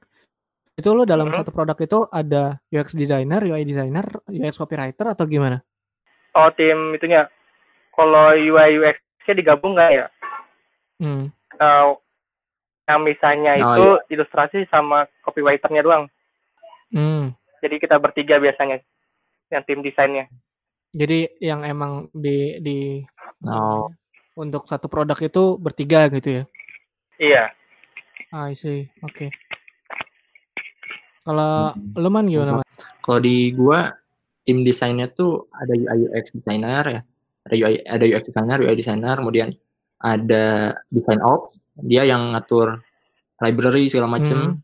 itu 0.77 0.89
lu 0.93 1.03
dalam 1.07 1.31
Mhm. 1.31 1.37
satu 1.41 1.51
produk 1.55 1.77
itu 1.79 1.99
ada 2.11 2.59
UX 2.69 2.91
designer, 2.93 3.41
UI 3.43 3.63
designer, 3.63 4.03
UX 4.29 4.55
copywriter 4.59 5.11
atau 5.15 5.23
gimana? 5.27 5.59
oh 6.37 6.49
tim 6.53 6.93
itunya 6.93 7.25
kalau 7.95 8.35
UI 8.37 8.77
UX-nya 8.77 9.33
digabung 9.33 9.73
nggak 9.73 9.91
ya 9.95 10.05
Hmm. 10.97 11.29
Yang 12.87 12.99
misalnya 13.03 13.51
Oh, 13.59 13.75
itu 13.75 13.87
ilustrasi 14.15 14.65
sama 14.71 15.05
copywriter-nya 15.21 15.83
doang. 15.83 16.03
Hmm. 16.93 17.35
Jadi 17.59 17.81
kita 17.83 17.99
bertiga 17.99 18.39
biasanya 18.39 18.79
yang 19.51 19.63
tim 19.67 19.83
desainnya. 19.83 20.31
Jadi 20.95 21.27
yang 21.43 21.67
emang 21.67 22.07
di 22.15 22.57
di 22.63 22.77
apa 23.43 23.53
Oh. 23.53 23.91
untuk 24.39 24.65
satu 24.65 24.87
produk 24.87 25.17
itu 25.19 25.59
bertiga 25.59 26.07
gitu 26.09 26.41
ya? 26.41 26.43
Iya. 27.19 27.43
Ah, 28.31 28.47
I 28.49 28.55
see. 28.55 28.87
Oke. 29.03 29.29
Kalau 31.27 31.75
lu 31.75 32.09
man 32.09 32.27
gimana 32.31 32.61
man? 32.61 32.65
Kalau 33.03 33.19
di 33.19 33.51
gua 33.51 33.91
tim 34.47 34.63
desainnya 34.63 35.11
tuh 35.11 35.51
ada 35.51 35.75
UI 35.75 36.07
UX 36.07 36.31
designer 36.31 36.83
ya. 36.87 37.01
Ada 37.43 37.55
UI 37.59 37.75
ada 37.83 38.05
UX 38.07 38.23
designer, 38.31 38.57
UI 38.63 38.75
designer, 38.79 39.15
kemudian 39.19 39.51
ada 39.97 40.77
design 40.93 41.21
ops, 41.25 41.57
dia 41.77 42.05
yang 42.05 42.33
ngatur 42.33 42.81
library 43.41 43.89
segala 43.89 44.09
macem. 44.09 44.37
Hmm. 44.37 44.55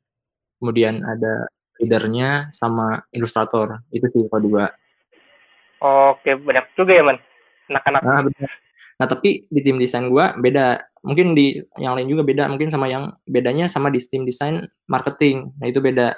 Kemudian 0.62 1.04
ada 1.04 1.50
leadernya 1.82 2.54
sama 2.56 3.04
ilustrator. 3.12 3.84
Itu 3.92 4.08
sih 4.14 4.26
kalau 4.30 4.42
di 4.42 4.50
gua. 4.50 4.68
Oke, 5.84 6.40
banyak 6.40 6.66
juga 6.80 6.92
ya, 6.96 7.04
Man. 7.04 7.20
Anak-anak. 7.68 8.02
Nah. 8.02 8.22
Nah, 8.94 9.08
tapi 9.10 9.50
di 9.50 9.60
tim 9.60 9.76
desain 9.82 10.08
gua 10.08 10.38
beda. 10.38 10.80
Mungkin 11.04 11.36
di 11.36 11.60
yang 11.76 12.00
lain 12.00 12.08
juga 12.08 12.24
beda. 12.24 12.48
Mungkin 12.48 12.72
sama 12.72 12.88
yang 12.88 13.12
bedanya 13.28 13.68
sama 13.68 13.92
di 13.92 14.00
tim 14.08 14.24
desain 14.24 14.64
marketing. 14.88 15.52
Nah, 15.60 15.68
itu 15.68 15.84
beda. 15.84 16.16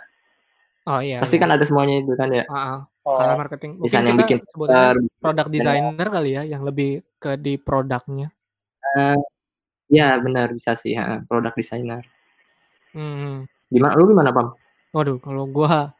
Oh 0.85 1.01
iya. 1.01 1.17
Pasti 1.17 1.41
iya. 1.41 1.43
kan 1.49 1.49
ada 1.57 1.65
semuanya 1.65 2.05
itu 2.05 2.13
kan 2.13 2.29
ya. 2.29 2.45
Ah. 2.45 2.85
Oh, 3.05 3.13
Kalau 3.13 3.37
marketing 3.37 3.77
mungkin 3.77 3.85
Desain 3.85 4.05
yang 4.09 4.17
bikin 4.17 4.41
poster. 4.49 4.97
product 5.21 5.49
designer 5.53 6.07
kali 6.09 6.29
ya 6.33 6.41
yang 6.41 6.65
lebih 6.65 7.05
ke 7.21 7.37
di 7.37 7.53
produknya. 7.61 8.33
Ya, 9.85 10.17
benar 10.17 10.49
bisa 10.49 10.73
sih, 10.73 10.97
ha, 10.97 11.21
product 11.29 11.55
designer. 11.61 12.01
Hmm. 12.95 13.45
Gimana 13.69 13.93
lu 13.99 14.09
gimana, 14.09 14.31
Pam? 14.33 14.55
Waduh, 14.95 15.19
kalau 15.21 15.45
gua 15.45 15.93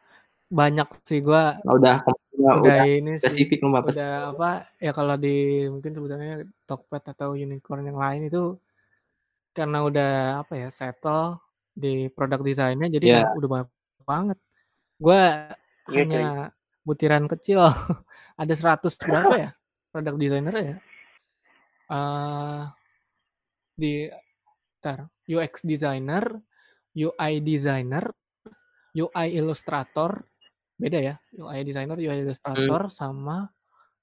banyak 0.50 0.88
sih 1.06 1.20
gua 1.20 1.60
Nah, 1.62 1.74
udah 1.76 1.96
udah, 2.02 2.16
udah 2.38 2.52
udah 2.62 2.76
ini 2.86 3.10
sih 3.18 3.28
spesifik 3.28 3.60
lu 3.66 3.74
apa? 3.74 3.90
udah 3.92 4.12
apa 4.32 4.50
ya 4.78 4.90
kalau 4.94 5.14
di 5.18 5.66
mungkin 5.68 5.92
sebutannya 5.92 6.46
Tokped 6.64 7.04
atau 7.12 7.34
unicorn 7.34 7.82
yang 7.84 7.98
lain 7.98 8.30
itu 8.30 8.56
karena 9.52 9.82
udah 9.84 10.12
apa 10.46 10.54
ya 10.56 10.68
settle 10.72 11.40
di 11.76 12.08
produk 12.12 12.40
desainnya 12.40 12.88
jadi 12.88 13.04
Ya. 13.04 13.20
udah- 13.36 13.50
banyak 13.52 13.68
banget. 14.08 14.38
Gua 14.96 15.52
Iya, 15.86 16.02
hanya 16.02 16.24
butiran 16.82 17.28
kecil 17.28 17.60
ada 18.40 18.54
100 18.56 18.96
berapa 18.98 19.34
ya 19.36 19.50
produk 19.92 20.14
designer 20.16 20.54
ya? 20.56 20.76
Eh 21.86 22.62
di 23.76 24.08
ntar, 24.80 25.04
UX 25.28 25.60
designer, 25.62 26.24
UI 26.96 27.44
designer, 27.44 28.08
UI 28.96 29.28
illustrator, 29.36 30.24
beda 30.80 30.98
ya, 30.98 31.14
UI 31.36 31.60
designer, 31.62 32.00
UI 32.00 32.24
illustrator 32.24 32.88
sama 32.88 33.52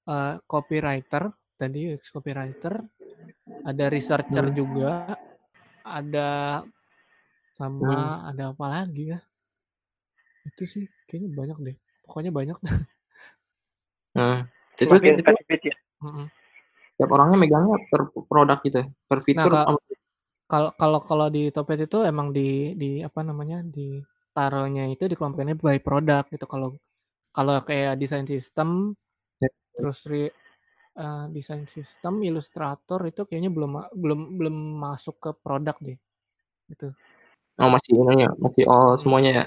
eh, 0.06 0.38
copywriter 0.46 1.34
tadi 1.58 1.90
UX 1.90 2.14
copywriter, 2.14 2.78
ada 3.66 3.84
researcher 3.90 4.46
Hmm. 4.46 4.56
juga, 4.56 5.18
ada 5.82 6.62
sama 7.54 8.22
ada 8.30 8.54
apa 8.54 8.66
lagi 8.70 9.10
ya? 9.10 9.20
Itu 10.46 10.68
sih 10.70 10.86
kayaknya 11.10 11.30
banyak 11.34 11.58
deh. 11.64 11.76
Pokoknya 12.04 12.30
banyak. 12.30 12.58
Nah, 14.14 14.46
itu 14.78 14.86
itu 14.86 15.66
ya. 15.72 15.76
Mm-mm. 16.04 16.26
Tiap 16.94 17.10
orangnya 17.10 17.36
megangnya 17.40 17.76
per 17.90 18.00
produk 18.30 18.58
gitu, 18.62 18.80
per 19.10 19.18
fitur. 19.24 19.50
Kak, 19.50 19.66
apa- 19.74 19.82
Kalau 20.44 20.70
kalau 20.76 21.00
kalau 21.00 21.26
di 21.32 21.48
Topet 21.48 21.88
itu 21.88 22.04
emang 22.04 22.28
di 22.28 22.76
di 22.76 23.00
apa 23.00 23.24
namanya 23.24 23.64
di 23.64 23.96
taruhnya 24.36 24.84
itu 24.92 25.08
dikelompokinnya 25.08 25.56
by 25.56 25.80
product 25.80 26.30
gitu. 26.36 26.44
Kalau 26.44 26.76
kalau 27.32 27.58
kayak 27.64 27.96
desain 27.98 28.28
sistem 28.28 28.92
Ya. 29.42 29.50
terus 29.74 30.04
re, 30.06 30.30
eh, 30.94 31.24
desain 31.34 31.64
sistem 31.66 32.20
ilustrator 32.22 33.00
itu 33.08 33.24
kayaknya 33.26 33.50
belum 33.50 33.88
belum 33.96 34.20
belum 34.38 34.56
masuk 34.78 35.16
ke 35.18 35.30
produk 35.40 35.74
deh. 35.80 35.98
Gitu. 36.70 36.92
Oh, 37.58 37.70
masih 37.72 37.94
ini 37.96 38.26
ya, 38.26 38.30
masih 38.36 38.64
all 38.68 38.94
semuanya 39.00 39.30
ya. 39.32 39.44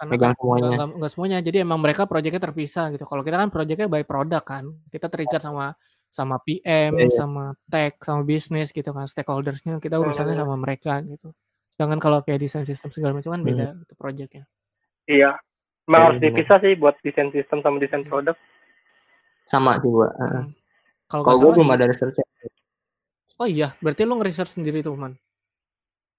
Karena 0.00 0.10
Megang 0.16 0.32
enggak, 0.32 0.40
semuanya. 0.40 0.68
enggak, 0.72 0.88
enggak 0.96 1.10
semuanya. 1.12 1.38
Jadi 1.44 1.56
emang 1.60 1.78
mereka 1.80 2.02
proyeknya 2.08 2.40
terpisah 2.40 2.88
gitu. 2.90 3.04
Kalau 3.04 3.22
kita 3.22 3.36
kan 3.36 3.48
proyeknya 3.52 3.86
by 3.86 4.02
product 4.02 4.44
kan. 4.48 4.64
Kita 4.88 5.06
terikat 5.12 5.40
sama 5.44 5.76
sama 6.10 6.42
PM, 6.42 6.92
Iya, 6.98 7.06
iya. 7.06 7.14
sama 7.14 7.54
tech, 7.70 8.02
sama 8.02 8.26
bisnis 8.26 8.74
gitu 8.74 8.90
kan. 8.90 9.06
Stakeholdersnya 9.06 9.78
kita 9.78 9.96
urusannya 9.96 10.34
Hmm. 10.34 10.42
sama 10.44 10.54
mereka 10.58 10.98
gitu. 11.06 11.30
Sedangkan 11.70 12.02
kalau 12.02 12.18
kayak 12.20 12.42
desain 12.42 12.66
sistem 12.66 12.90
segala 12.90 13.14
macam 13.14 13.30
kan 13.30 13.42
beda 13.42 13.66
Hmm. 13.72 13.78
gitu 13.82 13.92
proyeknya. 13.94 14.44
Iya. 15.06 15.38
Emang 15.86 16.00
Iya, 16.00 16.06
harus 16.06 16.18
dipisah 16.20 16.58
sih 16.60 16.72
buat 16.76 16.94
desain 17.00 17.30
sistem 17.30 17.58
sama 17.62 17.78
desain 17.78 18.02
produk. 18.04 18.34
Sama 19.46 19.74
heeh. 19.74 19.82
Hmm. 19.82 20.54
Kalau 21.10 21.22
Kalau 21.22 21.22
nggak 21.22 21.34
gua 21.34 21.42
salah 21.42 21.54
belum 21.56 21.70
ada 21.74 21.84
research 21.86 22.18
Oh 23.40 23.48
iya, 23.48 23.72
berarti 23.80 24.04
lu 24.04 24.20
nge-research 24.20 24.52
sendiri 24.52 24.84
tuh, 24.84 24.92
Man. 24.94 25.16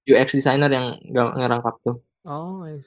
UX 0.09 0.33
designer 0.33 0.67
yang 0.67 0.97
nggak 1.05 1.37
ngerangkap 1.37 1.75
tuh. 1.85 2.01
Oh, 2.25 2.65
iya. 2.65 2.81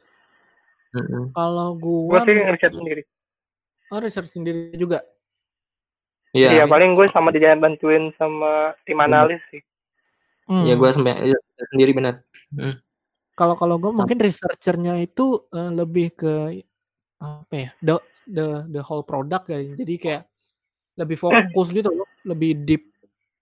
Mm-mm. 0.95 1.31
kalau 1.31 1.75
Gue 1.75 2.07
gua 2.07 2.23
sih 2.23 2.35
ngeriset 2.35 2.71
sendiri. 2.71 3.03
oh 3.91 3.99
research 3.99 4.31
sendiri 4.31 4.75
juga. 4.75 5.03
Iya, 6.35 6.49
Iya, 6.51 6.65
paling 6.67 6.99
gue 6.99 7.07
sama 7.15 7.31
dia 7.31 7.55
bantuin 7.55 8.11
sama 8.19 8.75
tim 8.83 8.99
analis 8.99 9.39
sih. 9.55 9.63
Hmm. 10.45 10.69
iya 10.69 10.77
gua 10.77 10.93
sampai 10.93 11.17
iya, 11.25 11.39
sendiri 11.73 11.97
benar. 11.97 12.21
Hmm. 12.53 12.77
Kalau 13.33 13.57
kalau 13.57 13.81
gue 13.81 13.97
mungkin 13.97 14.19
researchernya 14.21 15.01
itu 15.01 15.49
eh, 15.49 15.71
lebih 15.73 16.13
ke 16.13 16.35
apa 17.17 17.55
ya 17.57 17.71
the 17.81 17.95
the 18.29 18.47
the 18.69 18.83
whole 18.85 19.07
product 19.07 19.49
ya. 19.49 19.63
Jadi 19.63 19.95
kayak 19.97 20.23
lebih 21.01 21.17
fokus 21.19 21.69
gitu 21.73 21.91
loh, 21.91 22.07
lebih 22.29 22.63
deep 22.63 22.85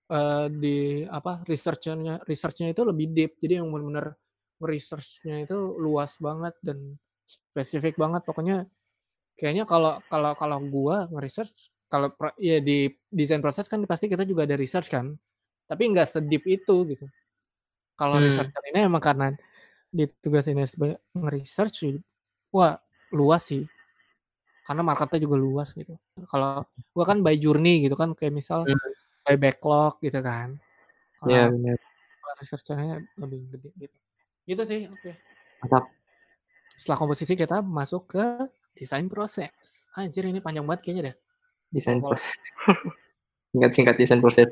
uh, 0.09 0.49
di 0.49 1.05
apa 1.05 1.45
researchnya 1.45 2.23
researchnya 2.25 2.71
itu 2.73 2.87
lebih 2.87 3.11
deep. 3.13 3.33
Jadi 3.43 3.61
yang 3.61 3.69
benar-benar 3.69 4.17
researchnya 4.63 5.43
itu 5.43 5.59
luas 5.77 6.17
banget 6.23 6.55
dan 6.63 6.97
spesifik 7.27 7.99
banget. 7.99 8.23
Pokoknya 8.25 8.65
kayaknya 9.37 9.67
kalau 9.67 9.99
kalau 10.07 10.33
kalau 10.39 10.59
gua 10.63 11.11
nge-research 11.11 11.69
kalau 11.93 12.09
ya 12.41 12.57
di 12.65 12.89
desain 13.13 13.45
proses 13.45 13.69
kan 13.69 13.85
pasti 13.85 14.09
kita 14.09 14.25
juga 14.25 14.49
ada 14.49 14.57
research 14.57 14.89
kan. 14.89 15.13
Tapi 15.69 15.93
nggak 15.93 16.09
sedip 16.09 16.41
itu 16.49 16.77
gitu. 16.89 17.05
Kalau 18.01 18.17
hmm. 18.17 18.25
research 18.25 18.51
ini 18.73 18.81
emang 18.89 19.05
karena 19.05 19.37
di 19.93 20.09
tugas 20.25 20.49
ini 20.49 20.65
sebagai 20.65 21.05
nge-research 21.13 22.01
wah 22.49 22.81
luas 23.13 23.45
sih 23.45 23.69
karena 24.65 24.81
marketnya 24.81 25.29
juga 25.29 25.37
luas 25.37 25.77
gitu. 25.77 26.01
Kalau 26.33 26.65
gua 26.97 27.05
kan 27.05 27.21
by 27.21 27.37
journey 27.37 27.85
gitu 27.85 27.93
kan 27.93 28.17
kayak 28.17 28.33
misal 28.33 28.65
hmm. 28.65 28.93
by 29.29 29.37
backlog 29.37 30.01
gitu 30.01 30.17
kan. 30.25 30.57
Iya 31.29 31.53
benar. 31.53 31.77
Researchnya 32.41 33.05
lebih 33.21 33.53
gede 33.53 33.69
gitu. 33.77 33.97
Gitu 34.49 34.63
sih, 34.65 34.81
oke. 34.89 34.97
Okay. 34.97 35.15
Mantap. 35.61 35.85
Setelah 36.81 36.99
komposisi 36.99 37.37
kita 37.37 37.61
masuk 37.61 38.17
ke 38.17 38.25
desain 38.73 39.05
proses. 39.13 39.53
Anjir 39.93 40.25
ini 40.25 40.41
panjang 40.41 40.65
banget 40.65 40.89
kayaknya 40.89 41.03
deh. 41.13 41.17
Desain 41.73 41.99
proses. 41.99 42.37
Singkat-singkat 43.57 43.97
desain 43.97 44.21
proses. 44.21 44.49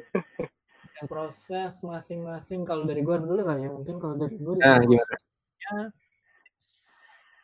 Desain 0.80 1.06
proses 1.06 1.72
masing-masing 1.84 2.64
kalau 2.64 2.88
dari 2.88 3.04
gua 3.04 3.20
dulu 3.20 3.44
kan 3.44 3.60
ya. 3.60 3.70
Mungkin 3.70 4.00
kalau 4.00 4.16
dari 4.16 4.40
gua 4.40 4.56
nah, 4.56 4.80
prosesnya 4.80 5.76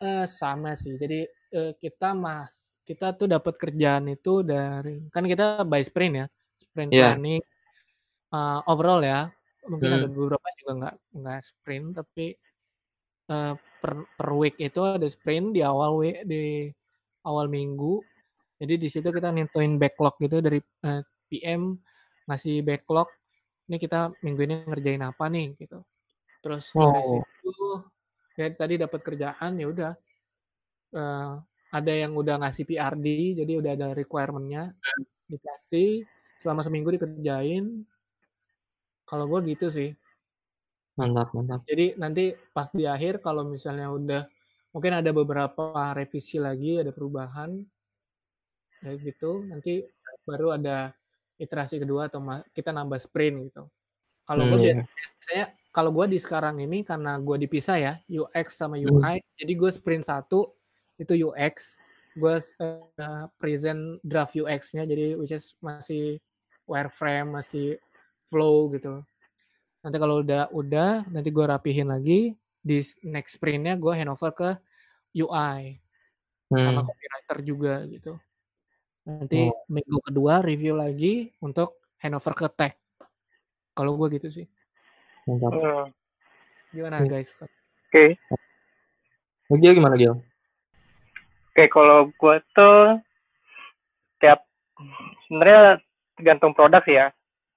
uh, 0.01 0.25
sama 0.25 0.73
sih. 0.73 0.97
Jadi 0.97 1.29
uh, 1.53 1.71
kita 1.77 2.17
mas 2.17 2.77
kita 2.87 3.11
tuh 3.19 3.27
dapat 3.27 3.59
kerjaan 3.59 4.07
itu 4.07 4.47
dari 4.47 5.03
kan 5.11 5.27
kita 5.27 5.67
by 5.67 5.83
sprint 5.83 6.23
ya 6.23 6.25
sprint 6.63 6.91
yeah. 6.95 7.11
planning 7.11 7.43
uh, 8.31 8.63
overall 8.71 9.03
ya 9.03 9.27
mungkin 9.67 9.91
hmm. 9.91 9.97
ada 9.99 10.07
beberapa 10.07 10.47
juga 10.55 10.71
nggak 10.79 10.95
nggak 11.19 11.39
sprint 11.43 11.87
tapi 11.99 12.25
uh, 13.27 13.59
per, 13.83 13.93
per 14.15 14.29
week 14.39 14.55
itu 14.55 14.79
ada 14.79 15.03
sprint 15.11 15.51
di 15.51 15.61
awal 15.67 15.99
week 15.99 16.23
di 16.23 16.71
awal 17.27 17.51
minggu 17.51 17.99
jadi 18.57 18.73
di 18.81 18.89
situ 18.89 19.13
kita 19.13 19.29
nentuin 19.29 19.77
backlog 19.77 20.17
gitu 20.17 20.41
dari 20.41 20.57
uh, 20.57 21.01
PM 21.29 21.77
ngasih 22.25 22.65
backlog 22.65 23.05
ini 23.69 23.77
kita 23.77 24.15
minggu 24.23 24.41
ini 24.47 24.55
ngerjain 24.65 25.03
apa 25.05 25.29
nih? 25.29 25.53
Gitu. 25.59 25.77
Terus 26.41 26.73
oh. 26.73 26.89
dari 26.89 27.03
situ 27.05 27.69
ya 28.37 28.47
tadi 28.53 28.77
dapat 28.77 29.01
kerjaan 29.01 29.57
ya 29.57 29.65
udah 29.65 29.91
uh, 30.93 31.33
ada 31.73 31.93
yang 31.93 32.13
udah 32.13 32.37
ngasih 32.37 32.69
PRD 32.69 33.33
jadi 33.43 33.53
udah 33.57 33.71
ada 33.73 33.87
requirementnya 33.97 34.77
dikasih 35.29 36.07
selama 36.41 36.65
seminggu 36.65 36.97
dikerjain. 36.97 37.85
Kalau 39.07 39.29
gue 39.29 39.53
gitu 39.53 39.69
sih. 39.69 39.93
Mantap 40.97 41.29
mantap. 41.37 41.61
Jadi 41.69 41.93
nanti 42.01 42.33
pas 42.55 42.67
di 42.73 42.89
akhir 42.89 43.21
kalau 43.21 43.45
misalnya 43.45 43.93
udah 43.93 44.23
mungkin 44.73 44.97
ada 44.97 45.13
beberapa 45.13 45.93
revisi 45.93 46.41
lagi 46.41 46.81
ada 46.81 46.89
perubahan 46.89 47.61
kayak 48.81 48.97
gitu 49.03 49.45
nanti 49.47 49.85
baru 50.27 50.57
ada 50.57 50.93
iterasi 51.37 51.81
kedua 51.81 52.09
atau 52.09 52.23
kita 52.53 52.73
nambah 52.73 52.97
sprint 52.97 53.51
gitu 53.51 53.63
kalau 54.27 54.43
hmm, 54.43 54.51
gue 54.51 54.59
biasanya 54.83 55.45
kalau 55.71 55.93
gue 55.93 56.05
di 56.09 56.19
sekarang 56.19 56.57
ini 56.59 56.81
karena 56.81 57.15
gue 57.21 57.37
dipisah 57.47 57.77
ya 57.77 57.93
UX 58.09 58.57
sama 58.57 58.81
UI 58.81 59.21
hmm. 59.21 59.37
jadi 59.37 59.53
gue 59.53 59.69
sprint 59.71 60.05
satu 60.09 60.51
itu 60.97 61.29
UX 61.29 61.77
gue 62.17 62.35
uh, 62.65 63.29
present 63.37 64.01
draft 64.01 64.33
UX-nya 64.33 64.89
jadi 64.89 65.13
which 65.15 65.29
is 65.29 65.53
masih 65.61 66.17
wireframe 66.65 67.37
masih 67.37 67.77
flow 68.25 68.73
gitu 68.73 69.05
nanti 69.85 69.97
kalau 70.01 70.25
udah 70.25 70.49
udah 70.49 71.05
nanti 71.13 71.29
gue 71.29 71.45
rapihin 71.45 71.93
lagi 71.93 72.33
di 72.59 72.81
next 73.05 73.37
sprintnya 73.37 73.77
gue 73.77 73.93
handover 73.93 74.33
ke 74.33 74.49
UI 75.13 75.77
hmm. 76.51 76.57
sama 76.57 76.81
copywriter 76.83 77.37
juga 77.45 77.73
gitu 77.85 78.17
nanti 79.07 79.47
oh. 79.47 79.63
minggu 79.71 80.03
kedua 80.03 80.43
review 80.43 80.75
lagi 80.75 81.31
untuk 81.39 81.79
handover 82.03 82.35
ke 82.35 82.47
tech 82.51 82.73
kalau 83.71 83.95
gue 83.95 84.19
gitu 84.19 84.27
sih 84.43 84.47
Mantap. 85.23 85.51
Uh. 85.55 85.85
gimana 86.75 86.99
hmm. 86.99 87.07
guys 87.07 87.31
oke 87.39 87.47
okay. 87.87 88.19
Gil 89.55 89.79
gimana 89.79 89.95
Gil? 89.95 90.19
Oke, 91.55 91.71
kalau 91.71 92.11
gue 92.11 92.35
tuh 92.51 92.99
tiap 94.19 94.43
sebenarnya 95.25 95.79
tergantung 96.19 96.51
produk 96.51 96.83
sih 96.83 96.99
ya. 96.99 97.07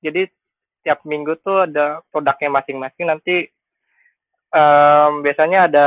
Jadi 0.06 0.30
tiap 0.86 1.02
minggu 1.02 1.34
tuh 1.42 1.66
ada 1.66 1.98
produknya 2.14 2.62
masing-masing. 2.62 3.10
Nanti 3.10 3.50
um, 4.54 5.26
biasanya 5.26 5.66
ada 5.66 5.86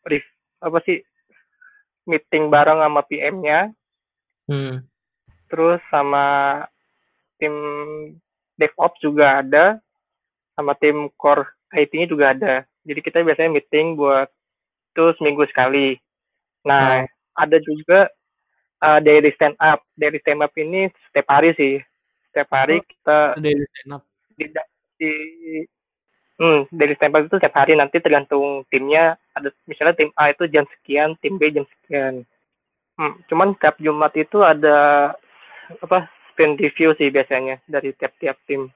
brief 0.00 0.24
apa 0.64 0.80
sih 0.88 1.04
meeting 2.08 2.48
bareng 2.48 2.80
sama 2.80 3.04
PM-nya. 3.04 3.68
Hmm. 4.48 4.80
Terus 5.54 5.78
sama 5.86 6.26
tim 7.38 7.54
DevOps 8.58 8.98
juga 8.98 9.38
ada, 9.38 9.78
sama 10.58 10.74
tim 10.82 11.06
core 11.14 11.46
IT-nya 11.70 12.10
juga 12.10 12.34
ada. 12.34 12.66
Jadi 12.82 13.00
kita 13.06 13.22
biasanya 13.22 13.54
meeting 13.54 13.94
buat 13.94 14.26
itu 14.90 15.14
seminggu 15.14 15.46
sekali. 15.46 15.94
Nah, 16.66 17.06
ada 17.38 17.56
juga 17.62 18.10
uh, 18.82 18.98
daily 18.98 19.30
stand 19.38 19.54
up. 19.62 19.82
Daily 19.94 20.18
stand 20.26 20.42
up 20.42 20.50
ini 20.58 20.90
setiap 21.10 21.30
hari 21.30 21.54
sih. 21.54 21.78
Setiap 22.30 22.50
hari 22.50 22.82
oh, 22.82 22.86
kita 22.90 23.18
daily 23.38 23.66
stand 23.78 23.92
up. 23.94 24.02
Di, 24.34 24.50
di 24.98 25.12
hmm, 26.42 26.66
daily 26.74 26.98
stand 26.98 27.14
up 27.14 27.22
itu 27.30 27.38
setiap 27.38 27.54
hari 27.54 27.78
nanti 27.78 28.02
tergantung 28.02 28.66
timnya. 28.74 29.14
Ada 29.38 29.54
misalnya 29.70 29.94
tim 29.94 30.10
A 30.18 30.34
itu 30.34 30.50
jam 30.50 30.66
sekian, 30.78 31.14
tim 31.22 31.38
B 31.38 31.54
jam 31.54 31.66
sekian. 31.66 32.26
Hmm, 32.94 33.18
cuman 33.26 33.58
setiap 33.58 33.74
Jumat 33.82 34.14
itu 34.14 34.38
ada 34.42 35.10
apa 35.82 36.10
sprint 36.32 36.58
review 36.58 36.92
sih 36.98 37.08
biasanya 37.08 37.62
dari 37.68 37.94
tiap-tiap 37.94 38.36
tim. 38.48 38.68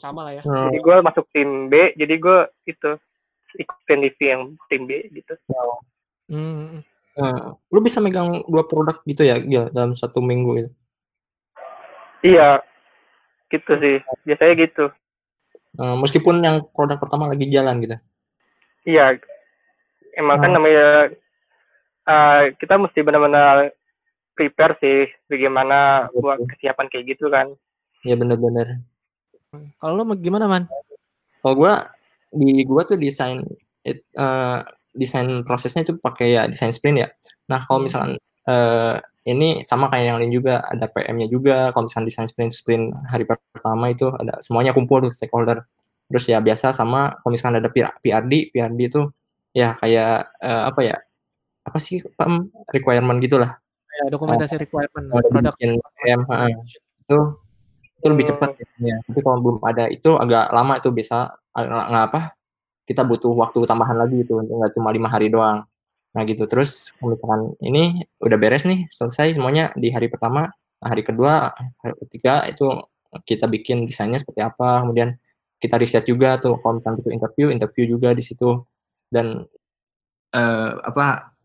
Sama 0.00 0.26
lah 0.26 0.40
ya. 0.40 0.42
Hmm. 0.42 0.72
Jadi 0.72 0.78
gue 0.82 0.96
masuk 1.04 1.24
tim 1.30 1.70
B, 1.70 1.94
jadi 1.94 2.14
gue 2.18 2.38
itu 2.66 2.90
ikut 3.56 3.76
sprint 3.86 4.02
review 4.10 4.28
yang 4.28 4.42
tim 4.66 4.82
B 4.88 5.06
gitu. 5.14 5.34
Oh. 5.54 5.78
Hmm. 6.26 6.82
Nah, 7.16 7.56
lu 7.72 7.80
bisa 7.80 8.02
megang 8.02 8.44
dua 8.44 8.68
produk 8.68 9.00
gitu 9.08 9.24
ya, 9.24 9.40
Gil, 9.40 9.72
dalam 9.72 9.96
satu 9.96 10.20
minggu 10.20 10.52
itu? 10.60 10.70
Iya, 12.26 12.60
gitu 13.48 13.72
sih. 13.80 13.96
Biasanya 14.28 14.54
gitu. 14.60 14.92
Uh, 15.76 15.96
meskipun 16.00 16.44
yang 16.44 16.64
produk 16.72 17.00
pertama 17.00 17.28
lagi 17.30 17.48
jalan 17.48 17.80
gitu? 17.80 17.96
Iya, 18.84 19.16
emang 20.16 20.40
kan 20.40 20.50
namanya 20.52 21.12
uh, 22.08 22.52
kita 22.56 22.80
mesti 22.80 23.00
benar-benar 23.04 23.72
prepare 24.36 24.76
sih 24.78 25.08
bagaimana 25.26 26.06
Betul. 26.12 26.20
buat 26.20 26.38
kesiapan 26.54 26.86
kayak 26.92 27.04
gitu 27.16 27.26
kan. 27.32 27.50
Iya 28.04 28.20
benar-benar. 28.20 28.84
Kalau 29.80 29.92
lo 29.96 30.14
gimana 30.20 30.46
man? 30.46 30.68
Kalau 31.40 31.54
gua 31.56 31.88
di 32.30 32.62
gua 32.68 32.84
tuh 32.84 33.00
desain 33.00 33.40
uh, 34.20 34.60
desain 34.92 35.28
prosesnya 35.42 35.88
itu 35.88 35.96
pakai 35.96 36.36
ya 36.36 36.42
desain 36.46 36.70
sprint 36.70 36.98
ya. 37.00 37.08
Nah 37.48 37.64
kalau 37.64 37.82
hmm. 37.82 37.86
misalkan 37.88 38.12
uh, 38.46 38.96
ini 39.26 39.66
sama 39.66 39.90
kayak 39.90 40.04
yang 40.14 40.18
lain 40.22 40.32
juga 40.32 40.62
ada 40.62 40.86
PM-nya 40.86 41.26
juga. 41.26 41.74
Kalau 41.74 41.90
misalkan 41.90 42.06
desain 42.06 42.28
sprint 42.30 42.52
sprint 42.54 42.94
hari 43.10 43.26
pertama 43.26 43.90
itu 43.90 44.06
ada 44.14 44.38
semuanya 44.38 44.70
kumpul 44.70 45.02
tuh 45.02 45.12
stakeholder. 45.12 45.66
Terus 46.06 46.24
ya 46.30 46.38
biasa 46.38 46.70
sama 46.70 47.18
kalau 47.18 47.34
misalkan 47.34 47.58
ada 47.58 47.70
PRD, 47.72 48.54
PRD 48.54 48.80
itu 48.86 49.02
ya 49.50 49.74
kayak 49.82 50.30
uh, 50.38 50.70
apa 50.70 50.80
ya? 50.86 50.96
Apa 51.66 51.82
sih 51.82 51.98
um, 52.22 52.46
requirement 52.70 53.18
gitulah. 53.18 53.58
Ya, 53.96 54.04
dokumentasi 54.12 54.54
uh, 54.56 54.60
requirement 54.60 55.06
produk. 55.32 55.54
PM, 55.56 56.20
itu 57.06 57.18
itu 57.96 58.06
lebih 58.12 58.26
cepat 58.28 58.50
ya. 58.80 58.96
Tapi 59.08 59.20
kalau 59.24 59.38
belum 59.40 59.58
ada 59.64 59.88
itu 59.88 60.14
agak 60.20 60.52
lama 60.52 60.76
itu 60.76 60.92
bisa 60.92 61.32
nggak 61.56 62.04
apa 62.12 62.20
kita 62.86 63.02
butuh 63.02 63.32
waktu 63.34 63.64
tambahan 63.64 63.96
lagi 63.98 64.22
gitu 64.22 64.38
nggak 64.38 64.76
cuma 64.76 64.92
lima 64.92 65.08
hari 65.08 65.32
doang. 65.32 65.64
Nah 66.12 66.22
gitu. 66.28 66.44
Terus 66.44 66.92
misalkan 67.00 67.56
ini 67.64 68.04
udah 68.20 68.36
beres 68.36 68.68
nih 68.68 68.86
selesai 68.92 69.36
semuanya 69.40 69.72
di 69.74 69.90
hari 69.90 70.12
pertama 70.12 70.52
hari 70.78 71.00
kedua 71.00 71.56
hari 71.80 71.94
ketiga 72.06 72.44
itu 72.46 72.68
kita 73.24 73.48
bikin 73.48 73.88
desainnya 73.88 74.20
seperti 74.20 74.44
apa. 74.44 74.84
Kemudian 74.84 75.16
kita 75.56 75.80
riset 75.80 76.04
juga 76.04 76.36
tuh 76.36 76.60
kalau 76.60 76.78
misalnya 76.78 77.00
itu 77.00 77.10
interview 77.16 77.46
interview 77.48 77.84
juga 77.88 78.12
di 78.12 78.22
situ. 78.22 78.60
Dan 79.06 79.46
uh, 80.34 80.70
apa 80.84 81.35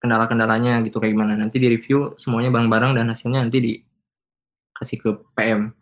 kendala-kendalanya 0.00 0.80
gitu 0.82 0.98
kayak 0.98 1.12
gimana. 1.14 1.36
Nanti 1.36 1.60
di 1.60 1.68
review 1.68 2.16
semuanya 2.16 2.50
bareng-bareng 2.50 2.96
dan 2.96 3.12
hasilnya 3.12 3.44
nanti 3.44 3.58
dikasih 3.60 4.96
ke 4.98 5.10
PM 5.36 5.76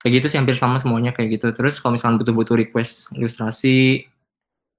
kayak 0.00 0.12
gitu 0.16 0.26
sih 0.32 0.38
hampir 0.40 0.56
sama 0.56 0.80
semuanya 0.80 1.12
kayak 1.12 1.38
gitu. 1.38 1.52
Terus 1.52 1.78
kalau 1.78 1.94
misalnya 1.94 2.24
butuh-butuh 2.24 2.56
request 2.56 3.12
ilustrasi 3.14 4.08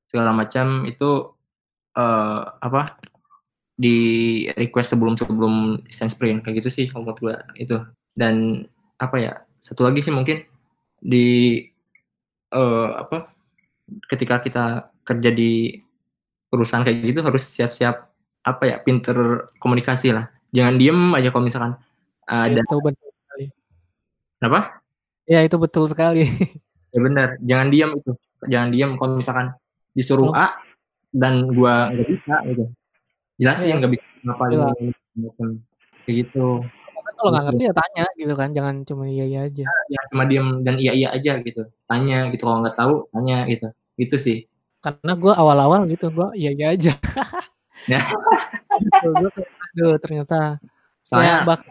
segala 0.10 0.34
macam 0.36 0.84
itu 0.90 1.32
uh, 1.96 2.42
apa 2.60 3.00
di 3.78 4.46
request 4.58 4.94
sebelum 4.94 5.16
sebelum 5.16 5.82
desain 5.88 6.10
sprint 6.12 6.44
kayak 6.46 6.62
gitu 6.62 6.70
sih 6.74 6.86
kalau 6.90 7.14
gue 7.16 7.38
itu. 7.58 7.78
Dan 8.12 8.66
apa 8.98 9.16
ya 9.18 9.34
satu 9.62 9.86
lagi 9.88 10.04
sih 10.04 10.14
mungkin 10.14 10.46
di 11.02 11.58
eh, 12.54 12.90
apa 12.94 13.34
ketika 14.06 14.44
kita 14.46 14.94
kerja 15.02 15.30
di 15.34 15.82
perusahaan 16.52 16.84
kayak 16.84 17.00
gitu 17.08 17.24
harus 17.24 17.48
siap-siap 17.48 18.12
apa 18.42 18.64
ya 18.66 18.76
pinter 18.78 19.16
komunikasi 19.56 20.12
lah 20.12 20.28
jangan 20.52 20.76
diem 20.76 21.00
aja 21.14 21.30
kalau 21.30 21.46
misalkan 21.46 21.74
ada 22.24 22.60
Itu 22.60 22.78
betul 22.78 23.10
sekali. 23.16 23.46
apa 24.42 24.62
Ya 25.24 25.40
itu 25.42 25.56
betul 25.56 25.86
sekali. 25.88 26.28
ya 26.92 27.00
benar 27.00 27.40
jangan 27.40 27.68
diem 27.70 27.92
itu 27.96 28.12
jangan 28.44 28.70
diem 28.70 28.92
kalau 28.96 29.16
misalkan 29.16 29.48
disuruh 29.92 30.28
Oh. 30.28 30.36
A 30.36 30.60
dan 31.10 31.48
gua 31.50 31.88
nggak 31.90 32.08
bisa 32.10 32.36
gitu 32.46 32.64
jelasin 33.38 33.66
Iya. 33.66 33.76
nggak 33.78 33.92
bisa 33.92 34.06
ngapain 34.22 34.52
Jelas. 34.52 34.76
macam 35.14 35.48
kayak 36.04 36.16
gitu 36.20 36.48
Kan 37.02 37.14
kalau 37.18 37.30
nggak 37.32 37.46
ngerti 37.48 37.64
ya 37.64 37.74
tanya 37.74 38.06
gitu 38.14 38.34
kan, 38.34 38.50
jangan 38.52 38.76
cuma 38.82 39.04
iya 39.06 39.24
iya 39.24 39.40
aja. 39.44 39.66
yang 39.88 40.06
cuma 40.10 40.24
diem 40.24 40.48
dan 40.62 40.76
iya 40.78 40.92
iya 40.92 41.08
aja 41.10 41.34
gitu 41.40 41.62
tanya 41.86 42.28
gitu 42.28 42.44
kalau 42.44 42.60
nggak 42.62 42.76
tahu 42.76 42.94
tanya 43.10 43.46
gitu 43.46 43.68
gitu 43.96 44.16
sih 44.18 44.38
Karena 44.82 45.14
gue 45.14 45.30
awal-awal 45.32 45.86
gitu, 45.88 46.10
gue 46.10 46.28
iya 46.36 46.50
iya 46.52 46.68
aja. 46.74 46.94
Ya. 47.86 47.98
Gitu, 48.78 49.08
gua 49.10 49.30
kayak, 49.30 49.50
aduh 49.72 49.94
ternyata 49.98 50.38
kayak 50.58 51.02
soalnya 51.02 51.36
bah- 51.46 51.66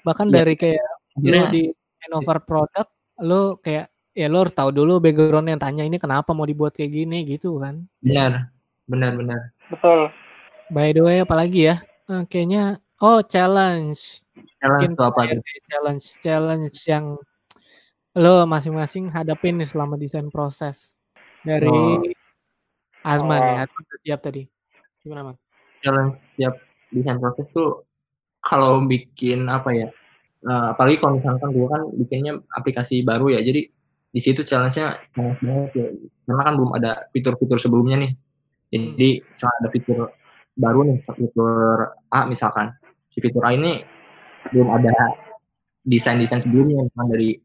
bahkan 0.00 0.26
Iya. 0.28 0.34
dari 0.40 0.54
kayak 0.56 0.84
lu 0.84 1.20
akhirnya 1.20 1.44
di 1.48 1.62
handover 2.00 2.38
product, 2.42 2.90
lu 3.20 3.40
kayak 3.60 3.86
ya 4.12 4.26
lu 4.28 4.36
harus 4.40 4.52
tahu 4.52 4.70
dulu 4.70 5.00
background 5.00 5.48
yang 5.48 5.58
tanya 5.58 5.82
ini 5.82 5.96
kenapa 5.96 6.32
mau 6.32 6.44
dibuat 6.44 6.72
kayak 6.72 6.92
gini 6.94 7.24
gitu 7.24 7.56
kan. 7.58 7.84
benar 7.98 8.52
benar 8.84 9.16
benar 9.16 9.40
betul 9.66 10.12
By 10.68 10.92
the 10.92 11.00
way 11.00 11.20
apalagi 11.20 11.68
ya? 11.68 11.76
Eh, 12.06 12.24
kayaknya 12.26 12.76
oh 12.98 13.20
challenge. 13.20 14.24
challenge 14.56 14.80
Mungkin 14.84 14.90
itu 14.92 15.02
apa 15.02 15.20
tuh 15.26 15.40
challenge 15.66 16.04
challenge 16.20 16.76
yang 16.84 17.04
lo 18.14 18.44
masing-masing 18.44 19.10
hadapin 19.10 19.56
nih 19.56 19.66
selama 19.66 19.96
desain 19.96 20.28
proses 20.28 20.92
dari 21.40 21.68
Oh. 21.68 22.00
Azman 23.04 23.40
Oh. 23.40 23.46
ya 23.52 23.60
Azman 23.68 23.84
siap 24.02 24.20
tadi. 24.24 24.42
Gimana 25.04 25.22
man? 25.30 25.36
challenge 25.84 26.16
setiap 26.32 26.54
desain 26.88 27.20
proses 27.20 27.46
tuh 27.52 27.84
kalau 28.40 28.80
bikin 28.88 29.44
apa 29.52 29.68
ya 29.76 29.88
eh, 30.48 30.66
apalagi 30.72 30.96
kalau 30.96 31.20
misalkan 31.20 31.52
gue 31.52 31.66
kan 31.68 31.82
bikinnya 31.92 32.32
aplikasi 32.56 33.04
baru 33.04 33.36
ya 33.36 33.44
jadi 33.44 33.68
di 34.14 34.20
situ 34.22 34.46
challenge-nya 34.46 34.94
banyak 35.10 35.38
banget 35.42 35.70
ya. 35.74 35.86
Karena 36.24 36.42
kan 36.46 36.54
belum 36.54 36.70
ada 36.78 37.10
fitur-fitur 37.10 37.58
sebelumnya 37.58 37.98
nih. 37.98 38.12
Jadi 38.70 39.10
misalnya 39.26 39.56
ada 39.58 39.68
fitur 39.74 39.98
baru 40.54 40.80
nih 40.86 40.98
fitur 41.02 41.50
A 42.14 42.22
misalkan. 42.22 42.70
Si 43.10 43.18
fitur 43.18 43.42
A 43.42 43.50
ini 43.58 43.82
belum 44.54 44.70
ada 44.70 44.94
desain-desain 45.82 46.46
sebelumnya 46.46 46.86
misalkan 46.86 47.10
dari 47.10 47.42